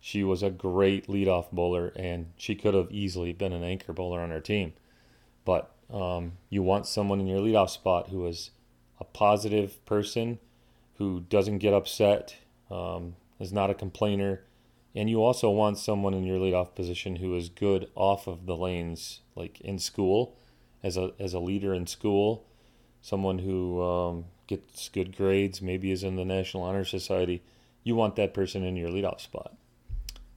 She 0.00 0.24
was 0.24 0.42
a 0.42 0.50
great 0.50 1.06
leadoff 1.06 1.50
bowler, 1.52 1.92
and 1.94 2.32
she 2.36 2.54
could 2.54 2.74
have 2.74 2.90
easily 2.90 3.32
been 3.32 3.52
an 3.52 3.62
anchor 3.62 3.92
bowler 3.92 4.20
on 4.20 4.32
our 4.32 4.40
team. 4.40 4.72
But 5.44 5.70
um, 5.92 6.32
you 6.50 6.62
want 6.62 6.86
someone 6.86 7.20
in 7.20 7.26
your 7.26 7.40
leadoff 7.40 7.70
spot 7.70 8.08
who 8.08 8.26
is 8.26 8.50
a 8.98 9.04
positive 9.04 9.84
person, 9.86 10.38
who 10.96 11.20
doesn't 11.20 11.58
get 11.58 11.72
upset, 11.72 12.36
um, 12.70 13.14
is 13.42 13.52
not 13.52 13.70
a 13.70 13.74
complainer. 13.74 14.44
And 14.94 15.10
you 15.10 15.22
also 15.22 15.50
want 15.50 15.78
someone 15.78 16.14
in 16.14 16.24
your 16.24 16.38
leadoff 16.38 16.74
position 16.74 17.16
who 17.16 17.34
is 17.34 17.48
good 17.48 17.90
off 17.94 18.26
of 18.26 18.46
the 18.46 18.56
lanes, 18.56 19.20
like 19.34 19.60
in 19.60 19.78
school, 19.78 20.36
as 20.82 20.96
a 20.96 21.12
as 21.18 21.34
a 21.34 21.40
leader 21.40 21.74
in 21.74 21.86
school, 21.86 22.46
someone 23.00 23.38
who 23.38 23.82
um, 23.82 24.24
gets 24.46 24.88
good 24.90 25.16
grades, 25.16 25.60
maybe 25.60 25.90
is 25.90 26.04
in 26.04 26.16
the 26.16 26.24
National 26.24 26.62
Honor 26.62 26.84
Society. 26.84 27.42
You 27.82 27.96
want 27.96 28.16
that 28.16 28.34
person 28.34 28.62
in 28.62 28.76
your 28.76 28.90
leadoff 28.90 29.20
spot 29.20 29.56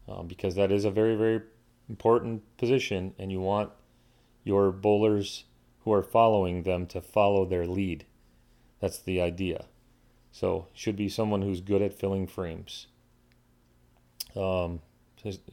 um, 0.08 0.28
because 0.28 0.56
that 0.56 0.72
is 0.72 0.86
a 0.86 0.92
very 0.92 1.16
very 1.16 1.42
important 1.90 2.44
position, 2.58 3.14
and 3.20 3.32
you 3.32 3.42
want 3.42 3.72
your 4.44 4.72
bowlers 4.72 5.44
who 5.84 5.92
are 5.92 6.04
following 6.04 6.64
them 6.64 6.88
to 6.88 7.02
follow 7.02 7.46
their 7.46 7.68
lead. 7.68 8.06
That's 8.80 9.00
the 9.00 9.22
idea. 9.22 9.66
So 10.32 10.68
should 10.74 10.96
be 10.96 11.10
someone 11.10 11.42
who's 11.42 11.62
good 11.62 11.82
at 11.82 11.94
filling 11.94 12.26
frames 12.26 12.88
um, 14.36 14.82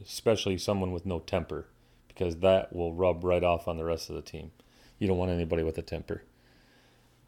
especially 0.03 0.57
someone 0.57 0.91
with 0.91 1.05
no 1.05 1.19
temper, 1.19 1.67
because 2.07 2.37
that 2.37 2.73
will 2.73 2.93
rub 2.93 3.23
right 3.23 3.43
off 3.43 3.67
on 3.67 3.77
the 3.77 3.83
rest 3.83 4.09
of 4.09 4.15
the 4.15 4.21
team. 4.21 4.51
You 4.99 5.07
don't 5.07 5.17
want 5.17 5.31
anybody 5.31 5.63
with 5.63 5.77
a 5.77 5.81
temper. 5.81 6.23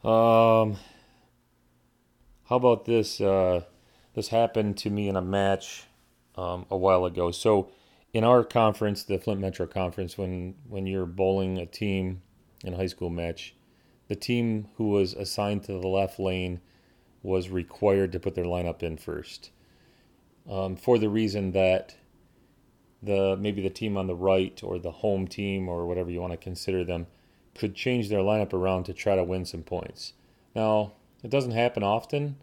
Um, 0.04 0.78
how 2.46 2.58
about 2.58 2.86
this? 2.86 3.20
Uh, 3.20 3.62
this 4.14 4.28
happened 4.30 4.78
to 4.78 4.90
me 4.90 5.08
in 5.08 5.16
a 5.16 5.22
match 5.22 5.86
um, 6.36 6.66
a 6.70 6.78
while 6.78 7.06
ago. 7.06 7.32
So, 7.32 7.72
in 8.14 8.24
our 8.24 8.44
conference, 8.44 9.04
the 9.04 9.18
Flint 9.18 9.42
Metro 9.42 9.66
Conference, 9.66 10.18
when 10.18 10.56
when 10.70 10.86
you're 10.86 11.06
bowling 11.06 11.58
a 11.58 11.66
team 11.66 12.22
in 12.64 12.74
a 12.74 12.78
high 12.78 12.88
school 12.88 13.10
match, 13.10 13.56
the 14.08 14.16
team 14.16 14.68
who 14.76 14.90
was 14.90 15.14
assigned 15.14 15.64
to 15.64 15.74
the 15.74 15.88
left 15.88 16.20
lane 16.20 16.62
was 17.24 17.50
required 17.50 18.12
to 18.12 18.20
put 18.20 18.36
their 18.36 18.46
lineup 18.46 18.84
in 18.84 18.98
first 18.98 19.50
um, 20.50 20.76
for 20.76 20.98
the 20.98 21.10
reason 21.10 21.52
that 21.52 21.96
the 23.02 23.38
maybe 23.38 23.62
the 23.62 23.70
team 23.70 23.98
on 23.98 24.08
the 24.08 24.16
right 24.16 24.62
or 24.64 24.80
the 24.80 24.92
home 24.92 25.28
team 25.28 25.70
or 25.70 25.86
whatever 25.86 26.10
you 26.10 26.22
want 26.22 26.34
to 26.34 26.38
consider 26.38 26.84
them 26.84 27.08
could 27.54 27.76
change 27.76 28.10
their 28.10 28.20
lineup 28.20 28.54
around 28.54 28.84
to 28.84 28.94
try 28.94 29.16
to 29.16 29.24
win 29.24 29.46
some 29.46 29.64
points. 29.64 30.14
Now, 30.56 30.94
it 31.24 31.30
doesn't 31.30 31.52
happen 31.52 31.84
often, 31.84 32.38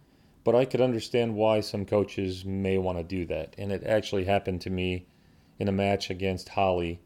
but 0.45 0.55
I 0.55 0.65
could 0.65 0.81
understand 0.81 1.35
why 1.35 1.61
some 1.61 1.85
coaches 1.85 2.45
may 2.45 2.79
want 2.79 2.99
to 2.99 3.05
do 3.05 3.27
that. 3.27 3.55
And 3.59 3.71
it 3.71 3.85
actually 3.85 4.25
happened 4.25 4.61
to 4.63 4.71
me 4.71 5.07
in 5.59 5.69
a 5.69 5.73
match 5.73 6.11
against 6.11 6.51
Holly. 6.51 7.01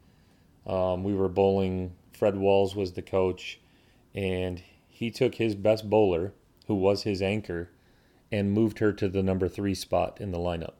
Um, 0.65 1.03
we 1.03 1.13
were 1.13 1.27
bowling, 1.27 1.95
Fred 2.13 2.37
Walls 2.37 2.75
was 2.75 2.93
the 2.93 3.01
coach, 3.01 3.59
and 4.15 4.63
he 4.87 5.11
took 5.11 5.35
his 5.35 5.55
best 5.55 5.89
bowler, 5.89 6.33
who 6.67 6.75
was 6.75 7.03
his 7.03 7.21
anchor, 7.21 7.69
and 8.31 8.51
moved 8.51 8.79
her 8.79 8.91
to 8.93 9.07
the 9.07 9.23
number 9.23 9.47
three 9.47 9.75
spot 9.75 10.19
in 10.19 10.31
the 10.31 10.39
lineup 10.39 10.73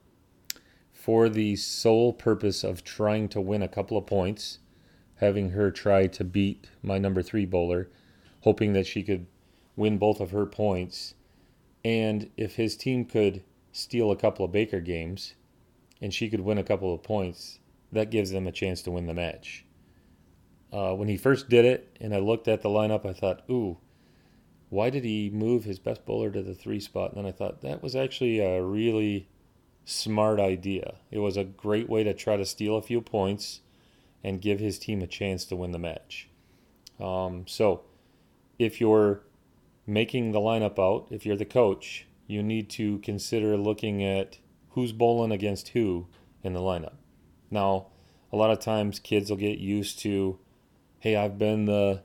for 1.08 1.30
the 1.30 1.56
sole 1.56 2.12
purpose 2.12 2.66
of 2.66 2.84
trying 2.84 3.30
to 3.30 3.40
win 3.40 3.62
a 3.62 3.68
couple 3.70 3.98
of 3.98 4.06
points, 4.06 4.60
having 5.22 5.52
her 5.52 5.72
try 5.72 6.06
to 6.06 6.22
beat 6.22 6.68
my 6.84 6.98
number 6.98 7.22
three 7.22 7.46
bowler, 7.46 7.90
hoping 8.42 8.74
that 8.74 8.86
she 8.86 9.02
could 9.02 9.26
win 9.78 9.98
both 9.98 10.20
of 10.20 10.32
her 10.32 10.46
points. 10.46 11.14
And 11.86 12.30
if 12.36 12.58
his 12.58 12.76
team 12.76 13.06
could 13.06 13.42
steal 13.72 14.12
a 14.12 14.18
couple 14.18 14.44
of 14.44 14.52
Baker 14.52 14.82
games 14.82 15.36
and 16.02 16.14
she 16.14 16.30
could 16.30 16.42
win 16.42 16.58
a 16.58 16.64
couple 16.64 16.94
of 16.94 17.04
points, 17.04 17.60
that 17.94 18.12
gives 18.12 18.32
them 18.32 18.46
a 18.46 18.52
chance 18.52 18.82
to 18.82 18.92
win 18.92 19.08
the 19.08 19.14
match. 19.14 19.64
Uh, 20.74 20.94
when 20.94 21.08
he 21.08 21.16
first 21.16 21.48
did 21.48 21.64
it 21.64 21.96
and 22.02 22.14
I 22.14 22.20
looked 22.20 22.50
at 22.50 22.64
the 22.64 22.70
lineup, 22.70 23.06
I 23.06 23.14
thought, 23.14 23.44
ooh, 23.50 23.78
why 24.68 24.90
did 24.90 25.06
he 25.06 25.30
move 25.30 25.64
his 25.64 25.80
best 25.80 26.06
bowler 26.06 26.32
to 26.32 26.44
the 26.44 26.54
three 26.54 26.82
spot? 26.82 27.14
And 27.14 27.20
then 27.20 27.26
I 27.26 27.32
thought 27.32 27.62
that 27.62 27.82
was 27.82 27.96
actually 27.96 28.42
a 28.42 28.62
really 28.62 29.30
smart 29.88 30.38
idea. 30.38 30.96
It 31.12 31.20
was 31.20 31.38
a 31.38 31.46
great 31.46 31.90
way 31.90 32.04
to 32.04 32.14
try 32.14 32.36
to 32.36 32.46
steal 32.46 32.76
a 32.76 32.82
few 32.82 33.00
points 33.00 33.62
and 34.22 34.42
give 34.42 34.60
his 34.60 34.78
team 34.78 35.02
a 35.02 35.08
chance 35.08 35.46
to 35.46 35.56
win 35.56 35.72
the 35.72 35.80
match. 35.80 36.28
Um, 37.00 37.46
so, 37.48 37.84
if 38.60 38.82
you're 38.82 39.22
making 39.86 40.34
the 40.34 40.40
lineup 40.40 40.78
out, 40.78 41.08
if 41.10 41.26
you're 41.26 41.38
the 41.38 41.46
coach, 41.46 42.06
you 42.28 42.44
need 42.44 42.70
to 42.72 43.00
consider 43.00 43.56
looking 43.56 44.04
at 44.04 44.40
who's 44.72 44.92
bowling 44.92 45.32
against 45.32 45.70
who 45.70 46.08
in 46.44 46.52
the 46.52 46.60
lineup. 46.60 46.96
Now, 47.50 47.88
a 48.34 48.36
lot 48.36 48.52
of 48.52 48.60
times 48.60 49.00
kids 49.00 49.30
will 49.30 49.38
get 49.38 49.60
used 49.60 50.00
to, 50.00 50.38
hey, 51.00 51.16
I've 51.16 51.38
been 51.38 51.66
the 51.66 52.04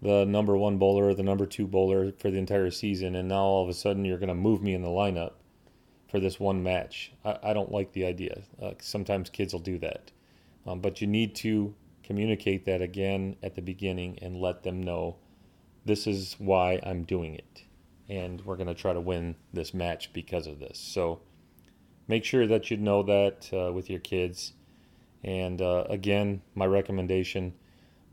the 0.00 0.24
number 0.24 0.56
one 0.56 0.78
bowler 0.78 1.08
or 1.08 1.14
the 1.14 1.24
number 1.24 1.44
two 1.44 1.66
bowler 1.66 2.12
for 2.12 2.30
the 2.30 2.38
entire 2.38 2.70
season, 2.70 3.16
and 3.16 3.28
now 3.28 3.42
all 3.42 3.64
of 3.64 3.68
a 3.68 3.74
sudden 3.74 4.04
you're 4.04 4.18
going 4.18 4.28
to 4.28 4.34
move 4.34 4.62
me 4.62 4.74
in 4.74 4.82
the 4.82 4.88
lineup 4.88 5.32
for 6.10 6.20
this 6.20 6.40
one 6.40 6.62
match. 6.62 7.12
I, 7.24 7.38
I 7.42 7.52
don't 7.52 7.72
like 7.72 7.92
the 7.92 8.06
idea. 8.06 8.42
Uh, 8.60 8.72
sometimes 8.80 9.30
kids 9.30 9.52
will 9.52 9.60
do 9.60 9.78
that. 9.78 10.10
Um, 10.66 10.80
but 10.80 11.00
you 11.00 11.06
need 11.06 11.34
to 11.36 11.74
communicate 12.02 12.64
that 12.64 12.82
again 12.82 13.36
at 13.42 13.54
the 13.54 13.62
beginning 13.62 14.18
and 14.22 14.40
let 14.40 14.62
them 14.62 14.82
know 14.82 15.16
this 15.84 16.06
is 16.06 16.36
why 16.38 16.80
I'm 16.82 17.04
doing 17.04 17.34
it. 17.34 17.62
And 18.08 18.40
we're 18.44 18.56
going 18.56 18.68
to 18.68 18.74
try 18.74 18.92
to 18.92 19.00
win 19.00 19.36
this 19.52 19.74
match 19.74 20.12
because 20.12 20.46
of 20.46 20.58
this. 20.58 20.78
So 20.78 21.20
make 22.06 22.24
sure 22.24 22.46
that 22.46 22.70
you 22.70 22.78
know 22.78 23.02
that 23.02 23.50
uh, 23.52 23.72
with 23.72 23.90
your 23.90 24.00
kids. 24.00 24.54
And 25.22 25.60
uh, 25.60 25.84
again, 25.88 26.42
my 26.54 26.66
recommendation 26.66 27.54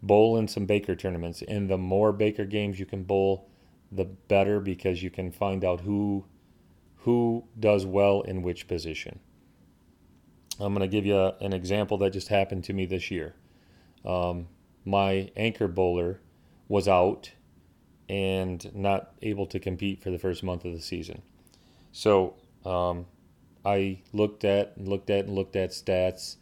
bowl 0.02 0.38
in 0.38 0.48
some 0.48 0.66
Baker 0.66 0.96
tournaments. 0.96 1.42
And 1.48 1.70
the 1.70 1.78
more 1.78 2.12
Baker 2.12 2.46
games 2.46 2.80
you 2.80 2.86
can 2.86 3.04
bowl, 3.04 3.50
the 3.92 4.06
better 4.06 4.60
because 4.60 5.02
you 5.02 5.10
can 5.10 5.32
find 5.32 5.64
out 5.64 5.82
who 5.82 6.26
who 7.06 7.44
does 7.60 7.86
well 7.86 8.22
in 8.22 8.42
which 8.42 8.68
position. 8.68 9.20
I'm 10.60 10.74
going 10.74 10.82
to 10.82 10.92
give 10.92 11.06
you 11.06 11.34
an 11.40 11.54
example 11.54 12.00
that 12.00 12.14
just 12.14 12.30
happened 12.30 12.64
to 12.64 12.74
me 12.74 12.88
this 12.88 13.12
year. 13.12 13.36
Um, 14.04 14.48
my 14.86 15.30
anchor 15.36 15.68
bowler 15.68 16.20
was 16.68 16.88
out 16.88 17.32
and 18.10 18.74
not 18.74 19.14
able 19.22 19.46
to 19.46 19.60
compete 19.60 20.02
for 20.02 20.10
the 20.10 20.18
first 20.18 20.42
month 20.42 20.66
of 20.66 20.74
the 20.74 20.82
season. 20.82 21.22
So 21.92 22.38
um, 22.66 23.06
I 23.64 24.00
looked 24.12 24.44
at 24.44 24.76
and 24.76 24.88
looked 24.88 25.12
at 25.12 25.26
and 25.26 25.36
looked 25.36 25.56
at 25.56 25.72
stats, 25.72 26.38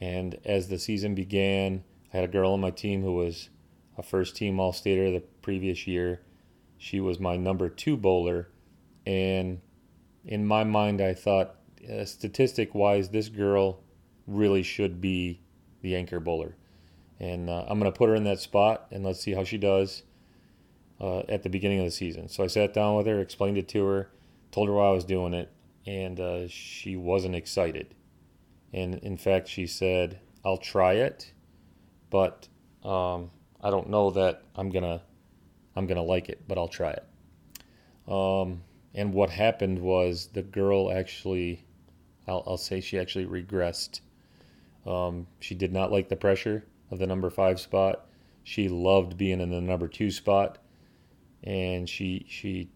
and 0.00 0.38
as 0.44 0.68
the 0.68 0.78
season 0.78 1.14
began, 1.14 1.84
I 2.12 2.16
had 2.16 2.24
a 2.24 2.32
girl 2.32 2.52
on 2.52 2.60
my 2.60 2.70
team 2.70 3.02
who 3.02 3.14
was 3.14 3.48
a 3.96 4.02
first 4.02 4.34
team 4.34 4.58
All 4.58 4.72
Stater 4.72 5.12
the 5.12 5.20
previous 5.20 5.86
year. 5.86 6.20
She 6.78 6.98
was 6.98 7.20
my 7.20 7.36
number 7.36 7.68
two 7.68 7.96
bowler. 7.96 8.48
And 9.06 9.60
in 10.24 10.46
my 10.46 10.64
mind, 10.64 11.00
I 11.00 11.14
thought, 11.14 11.56
uh, 11.88 12.04
statistic 12.04 12.74
wise, 12.74 13.08
this 13.08 13.28
girl 13.28 13.80
really 14.26 14.62
should 14.62 15.00
be 15.00 15.40
the 15.82 15.96
anchor 15.96 16.20
bowler. 16.20 16.56
And 17.18 17.50
uh, 17.50 17.64
I'm 17.68 17.78
going 17.78 17.90
to 17.90 17.96
put 17.96 18.08
her 18.08 18.14
in 18.14 18.24
that 18.24 18.40
spot 18.40 18.86
and 18.90 19.04
let's 19.04 19.20
see 19.20 19.34
how 19.34 19.44
she 19.44 19.58
does 19.58 20.02
uh, 21.00 21.20
at 21.20 21.42
the 21.42 21.48
beginning 21.48 21.80
of 21.80 21.84
the 21.84 21.90
season. 21.90 22.28
So 22.28 22.44
I 22.44 22.46
sat 22.46 22.72
down 22.72 22.96
with 22.96 23.06
her, 23.06 23.20
explained 23.20 23.58
it 23.58 23.68
to 23.68 23.84
her, 23.86 24.10
told 24.52 24.68
her 24.68 24.74
why 24.74 24.88
I 24.88 24.92
was 24.92 25.04
doing 25.04 25.34
it, 25.34 25.50
and 25.86 26.18
uh, 26.18 26.48
she 26.48 26.96
wasn't 26.96 27.34
excited. 27.34 27.94
And 28.72 28.94
in 28.96 29.16
fact, 29.16 29.48
she 29.48 29.66
said, 29.66 30.20
I'll 30.44 30.58
try 30.58 30.94
it, 30.94 31.32
but 32.08 32.48
um, 32.84 33.30
I 33.62 33.70
don't 33.70 33.90
know 33.90 34.10
that 34.10 34.42
I'm 34.54 34.70
going 34.70 34.84
to 34.84 35.02
I'm 35.76 35.86
gonna 35.86 36.02
like 36.02 36.28
it, 36.28 36.42
but 36.46 36.58
I'll 36.58 36.68
try 36.68 36.90
it. 36.90 37.04
Um, 38.08 38.62
and 38.94 39.12
what 39.12 39.30
happened 39.30 39.78
was 39.78 40.28
the 40.32 40.42
girl 40.42 40.90
actually, 40.90 41.64
I'll, 42.26 42.42
I'll 42.46 42.56
say 42.56 42.80
she 42.80 42.98
actually 42.98 43.26
regressed. 43.26 44.00
Um, 44.86 45.26
she 45.38 45.54
did 45.54 45.72
not 45.72 45.92
like 45.92 46.08
the 46.08 46.16
pressure 46.16 46.64
of 46.90 46.98
the 46.98 47.06
number 47.06 47.30
five 47.30 47.60
spot. 47.60 48.06
She 48.42 48.68
loved 48.68 49.16
being 49.16 49.40
in 49.40 49.50
the 49.50 49.60
number 49.60 49.88
two 49.88 50.10
spot, 50.10 50.58
and 51.44 51.88
she 51.88 52.24
she 52.28 52.70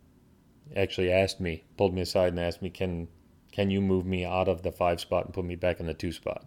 actually 0.76 1.10
asked 1.10 1.40
me, 1.40 1.64
pulled 1.76 1.94
me 1.94 2.02
aside 2.02 2.28
and 2.28 2.40
asked 2.40 2.62
me, 2.62 2.70
"Can 2.70 3.08
can 3.50 3.70
you 3.70 3.80
move 3.80 4.06
me 4.06 4.24
out 4.24 4.48
of 4.48 4.62
the 4.62 4.72
five 4.72 5.00
spot 5.00 5.24
and 5.24 5.34
put 5.34 5.44
me 5.44 5.56
back 5.56 5.80
in 5.80 5.86
the 5.86 5.94
two 5.94 6.12
spot?" 6.12 6.46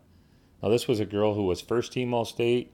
Now 0.61 0.69
this 0.69 0.87
was 0.87 0.99
a 0.99 1.05
girl 1.05 1.33
who 1.33 1.43
was 1.43 1.61
first 1.61 1.91
team 1.91 2.13
All 2.13 2.25
State 2.25 2.71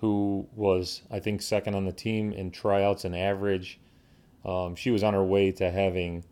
who 0.00 0.46
was, 0.54 1.02
I 1.10 1.18
think, 1.20 1.42
second 1.42 1.74
on 1.74 1.84
the 1.84 1.92
team 1.92 2.32
in 2.32 2.50
tryouts 2.50 3.04
and 3.04 3.16
average. 3.16 3.80
Um, 4.44 4.74
she 4.76 4.90
was 4.90 5.02
on 5.02 5.14
her 5.14 5.24
way 5.24 5.52
to 5.52 5.70
having 5.70 6.24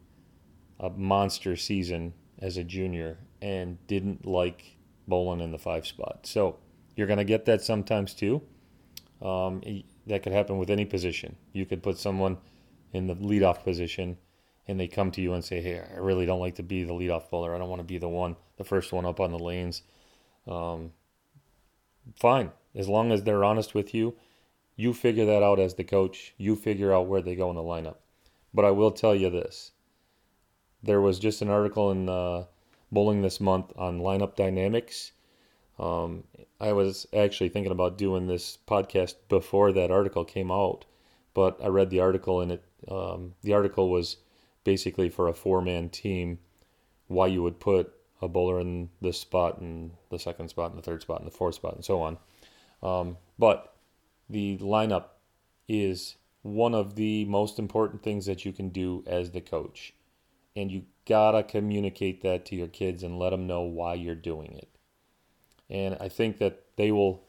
a 0.78 0.90
monster 0.90 1.56
season 1.56 2.14
as 2.38 2.56
a 2.56 2.64
junior 2.64 3.18
and 3.40 3.84
didn't 3.86 4.26
like 4.26 4.76
bowling 5.08 5.40
in 5.40 5.52
the 5.52 5.58
five 5.58 5.86
spot. 5.86 6.20
So 6.26 6.58
you're 6.94 7.06
going 7.06 7.18
to 7.18 7.24
get 7.24 7.44
that 7.46 7.62
sometimes 7.62 8.14
too. 8.14 8.42
Um, 9.22 9.62
that 10.06 10.22
could 10.22 10.32
happen 10.32 10.58
with 10.58 10.70
any 10.70 10.84
position. 10.84 11.36
You 11.52 11.66
could 11.66 11.82
put 11.82 11.98
someone 11.98 12.38
in 12.92 13.06
the 13.06 13.16
leadoff 13.16 13.64
position 13.64 14.18
and 14.68 14.78
they 14.78 14.88
come 14.88 15.10
to 15.12 15.20
you 15.20 15.32
and 15.32 15.44
say, 15.44 15.60
Hey, 15.60 15.80
I 15.80 15.98
really 15.98 16.26
don't 16.26 16.40
like 16.40 16.56
to 16.56 16.62
be 16.62 16.84
the 16.84 16.92
leadoff 16.92 17.30
bowler. 17.30 17.54
I 17.54 17.58
don't 17.58 17.68
want 17.68 17.80
to 17.80 17.84
be 17.84 17.98
the 17.98 18.08
one, 18.08 18.36
the 18.56 18.64
first 18.64 18.92
one 18.92 19.06
up 19.06 19.20
on 19.20 19.30
the 19.30 19.38
lanes. 19.38 19.82
Um, 20.46 20.92
fine. 22.18 22.50
As 22.74 22.88
long 22.88 23.12
as 23.12 23.22
they're 23.22 23.44
honest 23.44 23.74
with 23.74 23.94
you, 23.94 24.14
you 24.76 24.92
figure 24.92 25.24
that 25.24 25.42
out 25.42 25.58
as 25.58 25.74
the 25.74 25.84
coach. 25.84 26.34
You 26.36 26.54
figure 26.54 26.92
out 26.92 27.06
where 27.06 27.22
they 27.22 27.34
go 27.34 27.50
in 27.50 27.56
the 27.56 27.62
lineup. 27.62 27.96
But 28.54 28.64
I 28.64 28.70
will 28.70 28.92
tell 28.92 29.14
you 29.14 29.30
this 29.30 29.72
there 30.82 31.00
was 31.00 31.18
just 31.18 31.42
an 31.42 31.48
article 31.48 31.90
in 31.90 32.08
uh, 32.08 32.44
Bowling 32.92 33.22
this 33.22 33.40
month 33.40 33.72
on 33.76 34.00
lineup 34.00 34.36
dynamics. 34.36 35.12
Um, 35.78 36.24
I 36.60 36.72
was 36.72 37.06
actually 37.14 37.48
thinking 37.48 37.72
about 37.72 37.98
doing 37.98 38.26
this 38.26 38.58
podcast 38.66 39.16
before 39.28 39.72
that 39.72 39.90
article 39.90 40.24
came 40.24 40.50
out, 40.50 40.84
but 41.34 41.58
I 41.62 41.66
read 41.66 41.90
the 41.90 42.00
article 42.00 42.40
and 42.40 42.52
it 42.52 42.64
um, 42.88 43.34
the 43.42 43.52
article 43.52 43.90
was 43.90 44.18
basically 44.62 45.08
for 45.08 45.28
a 45.28 45.34
four 45.34 45.60
man 45.60 45.88
team 45.88 46.38
why 47.08 47.26
you 47.26 47.42
would 47.42 47.58
put 47.58 47.92
a 48.22 48.28
bowler 48.28 48.60
in 48.60 48.88
this 49.00 49.18
spot 49.18 49.58
and 49.58 49.90
the 50.10 50.18
second 50.18 50.48
spot 50.48 50.70
and 50.70 50.78
the 50.78 50.82
third 50.82 51.02
spot 51.02 51.20
and 51.20 51.26
the 51.26 51.36
fourth 51.36 51.56
spot 51.56 51.74
and 51.74 51.84
so 51.84 52.00
on. 52.00 52.18
Um, 52.82 53.16
but 53.38 53.75
the 54.28 54.58
lineup 54.58 55.04
is 55.68 56.16
one 56.42 56.74
of 56.74 56.94
the 56.94 57.24
most 57.24 57.58
important 57.58 58.02
things 58.02 58.26
that 58.26 58.44
you 58.44 58.52
can 58.52 58.68
do 58.68 59.02
as 59.06 59.30
the 59.30 59.40
coach. 59.40 59.92
And 60.54 60.70
you 60.70 60.84
gotta 61.06 61.42
communicate 61.42 62.22
that 62.22 62.46
to 62.46 62.56
your 62.56 62.68
kids 62.68 63.02
and 63.02 63.18
let 63.18 63.30
them 63.30 63.46
know 63.46 63.62
why 63.62 63.94
you're 63.94 64.14
doing 64.14 64.52
it. 64.52 64.68
And 65.68 65.96
I 66.00 66.08
think 66.08 66.38
that 66.38 66.64
they 66.76 66.92
will 66.92 67.22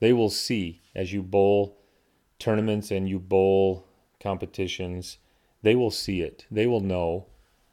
they 0.00 0.12
will 0.12 0.30
see 0.30 0.80
as 0.94 1.12
you 1.12 1.22
bowl 1.22 1.78
tournaments 2.38 2.90
and 2.90 3.08
you 3.08 3.18
bowl 3.18 3.86
competitions, 4.18 5.18
they 5.62 5.74
will 5.74 5.90
see 5.90 6.20
it. 6.22 6.46
They 6.50 6.66
will 6.66 6.80
know 6.80 7.26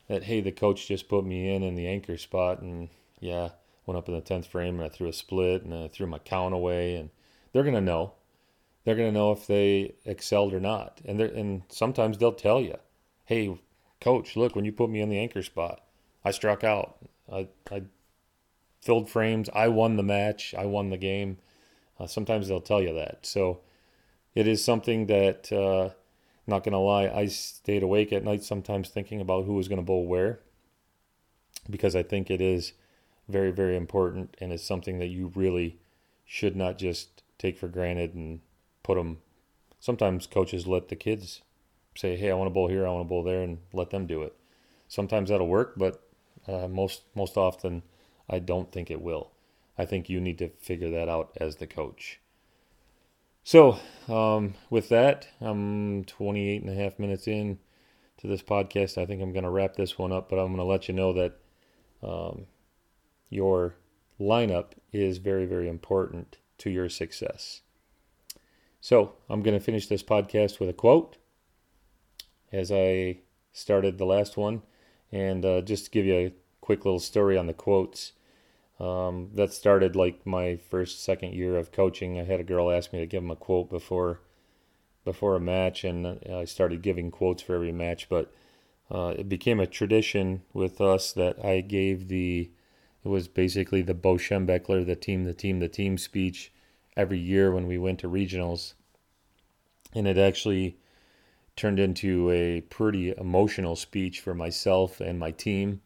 that 0.08 0.24
hey, 0.24 0.42
the 0.42 0.52
coach 0.52 0.88
just 0.88 1.10
put 1.10 1.26
me 1.26 1.54
in 1.54 1.64
in 1.64 1.76
the 1.76 1.88
anchor 1.88 2.18
spot, 2.18 2.62
and 2.62 2.90
yeah, 3.20 3.50
went 3.86 3.98
up 3.98 4.08
in 4.08 4.16
the 4.16 4.22
tenth 4.22 4.48
frame 4.48 4.76
and 4.76 4.84
I 4.84 4.90
threw 4.90 5.08
a 5.08 5.14
split 5.14 5.64
and 5.64 5.74
I 5.74 5.88
threw 5.88 6.08
my 6.08 6.20
count 6.20 6.54
away, 6.54 6.96
and 6.96 7.10
they're 7.52 7.64
gonna 7.64 7.82
know. 7.82 8.14
They're 8.88 8.96
gonna 8.96 9.12
know 9.12 9.34
if 9.34 9.48
they 9.48 9.96
excelled 10.06 10.54
or 10.54 10.62
not, 10.62 11.02
and 11.04 11.20
and 11.20 11.64
sometimes 11.68 12.18
they'll 12.18 12.32
tell 12.32 12.62
you, 12.62 12.78
hey, 13.26 13.60
coach, 14.00 14.38
look, 14.38 14.56
when 14.56 14.64
you 14.64 14.72
put 14.72 14.90
me 14.90 15.02
in 15.02 15.10
the 15.10 15.20
anchor 15.20 15.44
spot, 15.44 15.82
I 16.24 16.32
struck 16.32 16.64
out. 16.64 16.96
I 17.30 17.50
I 17.70 17.82
filled 18.82 19.10
frames. 19.10 19.50
I 19.54 19.68
won 19.68 19.98
the 19.98 20.04
match. 20.04 20.56
I 20.58 20.68
won 20.68 20.90
the 20.90 20.96
game. 20.96 21.38
Uh, 22.00 22.08
sometimes 22.08 22.48
they'll 22.48 22.62
tell 22.62 22.82
you 22.82 22.94
that. 22.94 23.26
So 23.26 23.60
it 24.34 24.48
is 24.48 24.64
something 24.64 25.08
that 25.08 25.52
uh, 25.52 25.90
not 26.48 26.64
going 26.64 26.72
to 26.72 26.78
lie, 26.78 27.10
I 27.10 27.26
stayed 27.26 27.84
awake 27.84 28.14
at 28.14 28.24
night 28.24 28.42
sometimes 28.42 28.88
thinking 28.88 29.20
about 29.20 29.44
who 29.44 29.56
was 29.56 29.68
going 29.68 29.82
to 29.82 29.86
bowl 29.86 30.06
where 30.06 30.40
because 31.70 31.94
I 31.94 32.04
think 32.04 32.32
it 32.32 32.40
is 32.40 32.72
very, 33.28 33.52
very 33.52 33.76
important 33.76 34.38
and 34.40 34.54
it's 34.54 34.64
something 34.64 35.00
that 35.00 35.08
you 35.08 35.34
really 35.36 35.78
should 36.24 36.56
not 36.56 36.78
just 36.78 37.24
take 37.38 37.58
for 37.58 37.68
granted 37.68 38.14
and 38.14 38.40
put 38.88 38.96
them. 38.96 39.18
Sometimes 39.80 40.26
coaches 40.26 40.66
let 40.66 40.88
the 40.88 40.96
kids 40.96 41.42
say, 41.96 42.16
hey, 42.16 42.32
I 42.32 42.34
want 42.34 42.48
to 42.48 42.54
bowl 42.54 42.70
here, 42.70 42.88
I 42.88 42.90
want 42.90 43.06
to 43.06 43.10
bowl 43.10 43.24
there, 43.24 43.44
and 43.44 43.60
let 43.74 43.90
them 43.90 44.08
do 44.08 44.24
it. 44.24 44.34
Sometimes 44.88 45.30
that'll 45.30 45.48
work, 45.48 45.74
but 45.76 46.02
uh, 46.48 46.68
most 46.70 47.04
most 47.14 47.36
often, 47.36 47.84
I 48.30 48.40
don't 48.40 48.72
think 48.72 48.90
it 48.90 49.02
will. 49.02 49.32
I 49.78 49.86
think 49.86 50.10
you 50.10 50.22
need 50.22 50.38
to 50.40 50.50
figure 50.58 50.90
that 50.92 51.10
out 51.10 51.36
as 51.40 51.58
the 51.58 51.68
coach. 51.68 52.22
So, 53.44 53.80
um, 54.08 54.56
with 54.70 54.90
that, 54.90 55.28
I'm 55.40 56.04
28 56.06 56.64
and 56.64 56.72
a 56.72 56.82
half 56.82 56.98
minutes 56.98 57.28
in 57.28 57.60
to 58.18 58.28
this 58.28 58.42
podcast. 58.42 58.98
I 58.98 59.06
think 59.06 59.22
I'm 59.22 59.34
going 59.34 59.44
to 59.44 59.50
wrap 59.50 59.76
this 59.76 59.98
one 59.98 60.12
up, 60.12 60.30
but 60.30 60.38
I'm 60.38 60.48
going 60.48 60.58
to 60.58 60.64
let 60.64 60.88
you 60.88 60.94
know 60.94 61.14
that 61.14 61.40
um, 62.02 62.48
your 63.30 63.76
lineup 64.20 64.72
is 64.92 65.18
very, 65.20 65.46
very 65.46 65.68
important 65.68 66.38
to 66.60 66.70
your 66.70 66.90
success. 66.90 67.62
So, 68.90 69.16
I'm 69.30 69.42
going 69.42 69.54
to 69.54 69.60
finish 69.60 69.88
this 69.88 70.02
podcast 70.02 70.62
with 70.62 70.70
a 70.70 70.74
quote 70.74 71.18
as 72.54 72.72
I 72.72 73.18
started 73.52 73.98
the 73.98 74.06
last 74.06 74.38
one. 74.38 74.62
And 75.12 75.44
uh, 75.44 75.60
just 75.60 75.84
to 75.84 75.92
give 75.92 76.06
you 76.06 76.16
a 76.16 76.34
quick 76.62 76.86
little 76.86 77.02
story 77.02 77.38
on 77.38 77.48
the 77.48 77.54
quotes, 77.54 78.14
um, 78.80 79.32
that 79.34 79.52
started 79.52 79.98
like 79.98 80.26
my 80.26 80.56
first 80.56 81.04
second 81.04 81.34
year 81.34 81.58
of 81.58 81.74
coaching. 81.74 82.18
I 82.18 82.24
had 82.24 82.40
a 82.40 82.46
girl 82.46 82.72
ask 82.72 82.94
me 82.94 83.00
to 83.00 83.06
give 83.06 83.22
them 83.22 83.30
a 83.30 83.36
quote 83.36 83.70
before 83.70 84.22
before 85.04 85.36
a 85.36 85.42
match, 85.42 85.84
and 85.84 86.08
I 86.08 86.46
started 86.46 86.82
giving 86.82 87.12
quotes 87.12 87.42
for 87.42 87.56
every 87.56 87.74
match. 87.74 88.08
But 88.08 88.34
uh, 88.90 89.16
it 89.18 89.28
became 89.28 89.60
a 89.60 89.68
tradition 89.68 90.44
with 90.54 90.80
us 90.80 91.12
that 91.12 91.44
I 91.44 91.60
gave 91.60 92.08
the 92.08 92.52
it 93.04 93.10
was 93.10 93.28
basically 93.28 93.82
the 93.82 93.94
Bo 93.94 94.14
Schembechler, 94.16 94.86
the 94.86 94.96
team, 94.96 95.26
the 95.26 95.34
team, 95.34 95.60
the 95.60 95.68
team 95.68 95.98
speech 95.98 96.54
every 96.96 97.20
year 97.20 97.52
when 97.52 97.68
we 97.68 97.78
went 97.78 98.00
to 98.00 98.10
regionals, 98.10 98.74
and 99.94 100.08
it 100.08 100.18
actually 100.18 100.78
turned 101.56 101.80
into 101.80 102.30
a 102.30 102.62
pretty 102.62 103.14
emotional 103.18 103.76
speech 103.76 104.20
for 104.20 104.34
myself 104.34 105.02
and 105.02 105.20
my 105.20 105.32
team. 105.32 105.82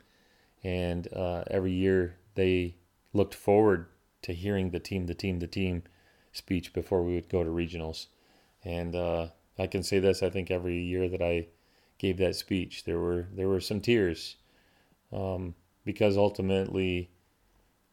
And 0.63 1.07
uh, 1.13 1.43
every 1.49 1.71
year 1.71 2.17
they 2.35 2.75
looked 3.13 3.33
forward 3.33 3.87
to 4.23 4.33
hearing 4.33 4.69
the 4.69 4.79
team, 4.79 5.07
the 5.07 5.15
team, 5.15 5.39
the 5.39 5.47
team 5.47 5.83
speech 6.31 6.73
before 6.73 7.03
we 7.03 7.15
would 7.15 7.29
go 7.29 7.43
to 7.43 7.49
regionals. 7.49 8.07
And 8.63 8.95
uh, 8.95 9.27
I 9.57 9.67
can 9.67 9.83
say 9.83 9.99
this: 9.99 10.21
I 10.21 10.29
think 10.29 10.51
every 10.51 10.77
year 10.77 11.09
that 11.09 11.21
I 11.21 11.47
gave 11.97 12.17
that 12.17 12.35
speech, 12.35 12.83
there 12.83 12.99
were 12.99 13.27
there 13.33 13.47
were 13.47 13.59
some 13.59 13.81
tears, 13.81 14.35
um, 15.11 15.55
because 15.83 16.17
ultimately, 16.17 17.09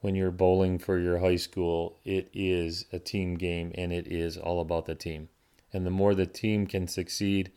when 0.00 0.14
you're 0.14 0.30
bowling 0.30 0.78
for 0.78 0.98
your 0.98 1.18
high 1.18 1.36
school, 1.36 1.98
it 2.04 2.28
is 2.34 2.84
a 2.92 2.98
team 2.98 3.36
game, 3.36 3.72
and 3.76 3.92
it 3.92 4.06
is 4.06 4.36
all 4.36 4.60
about 4.60 4.86
the 4.86 4.94
team. 4.94 5.28
And 5.72 5.85
the 5.85 5.90
more 5.90 6.14
the 6.14 6.26
team 6.26 6.66
can 6.66 6.88
succeed, 6.88 7.52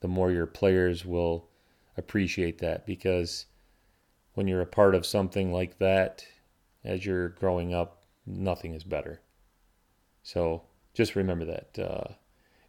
the 0.00 0.08
more 0.08 0.30
your 0.30 0.46
players 0.46 1.04
will 1.04 1.48
appreciate 1.96 2.58
that 2.58 2.86
because 2.86 3.46
when 4.34 4.46
you're 4.46 4.60
a 4.60 4.66
part 4.66 4.94
of 4.94 5.04
something 5.04 5.52
like 5.52 5.78
that 5.78 6.24
as 6.84 7.04
you're 7.04 7.30
growing 7.30 7.74
up, 7.74 8.04
nothing 8.24 8.74
is 8.74 8.84
better. 8.84 9.20
So 10.22 10.62
just 10.94 11.16
remember 11.16 11.44
that. 11.46 11.78
Uh, 11.78 12.14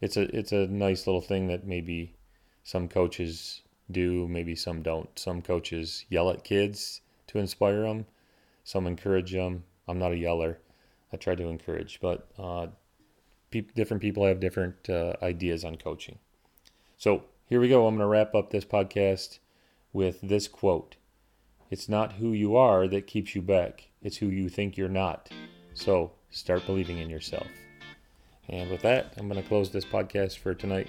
it's 0.02 0.18
a 0.18 0.36
it's 0.36 0.52
a 0.52 0.68
nice 0.68 1.06
little 1.06 1.22
thing 1.22 1.48
that 1.48 1.68
maybe 1.68 2.16
some 2.64 2.88
coaches 2.88 3.62
do, 3.92 4.28
maybe 4.28 4.56
some 4.56 4.82
don't. 4.82 5.18
Some 5.18 5.42
coaches 5.42 6.06
yell 6.10 6.30
at 6.30 6.44
kids 6.44 7.02
to 7.28 7.40
inspire 7.40 7.84
them. 7.84 8.06
Some 8.64 8.88
encourage 8.88 9.32
them. 9.32 9.64
I'm 9.88 10.00
not 10.00 10.12
a 10.12 10.18
yeller. 10.18 10.60
I 11.12 11.18
try 11.18 11.36
to 11.36 11.48
encourage, 11.48 12.00
but 12.00 12.28
uh, 12.38 12.68
pe- 13.52 13.62
different 13.76 14.02
people 14.02 14.26
have 14.26 14.40
different 14.40 14.90
uh, 14.90 15.14
ideas 15.22 15.64
on 15.64 15.78
coaching. 15.78 16.20
So 16.98 17.24
here 17.48 17.60
we 17.60 17.70
go. 17.70 17.88
I'm 17.88 17.96
going 17.96 18.06
to 18.06 18.08
wrap 18.08 18.36
up 18.36 18.50
this 18.50 18.66
podcast 18.66 19.40
with 19.94 20.22
this 20.22 20.48
quote 20.48 20.96
It's 21.70 21.90
not 21.90 22.14
who 22.14 22.34
you 22.34 22.56
are 22.56 22.88
that 22.88 23.08
keeps 23.08 23.36
you 23.36 23.42
back, 23.42 23.90
it's 24.02 24.18
who 24.18 24.28
you 24.28 24.50
think 24.50 24.78
you're 24.78 24.90
not. 24.90 25.30
So 25.74 26.12
start 26.32 26.66
believing 26.66 26.98
in 26.98 27.10
yourself. 27.10 27.48
And 28.50 28.70
with 28.72 28.82
that, 28.82 29.14
I'm 29.18 29.30
going 29.30 29.42
to 29.42 29.48
close 29.48 29.70
this 29.70 29.86
podcast 29.86 30.38
for 30.40 30.54
tonight. 30.54 30.88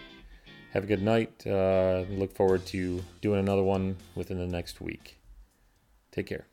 Have 0.72 0.84
a 0.84 0.86
good 0.86 1.02
night. 1.02 1.46
Uh, 1.46 2.04
look 2.08 2.34
forward 2.34 2.64
to 2.66 3.02
doing 3.20 3.40
another 3.40 3.62
one 3.62 3.96
within 4.14 4.38
the 4.38 4.46
next 4.46 4.80
week. 4.80 5.18
Take 6.10 6.26
care. 6.26 6.49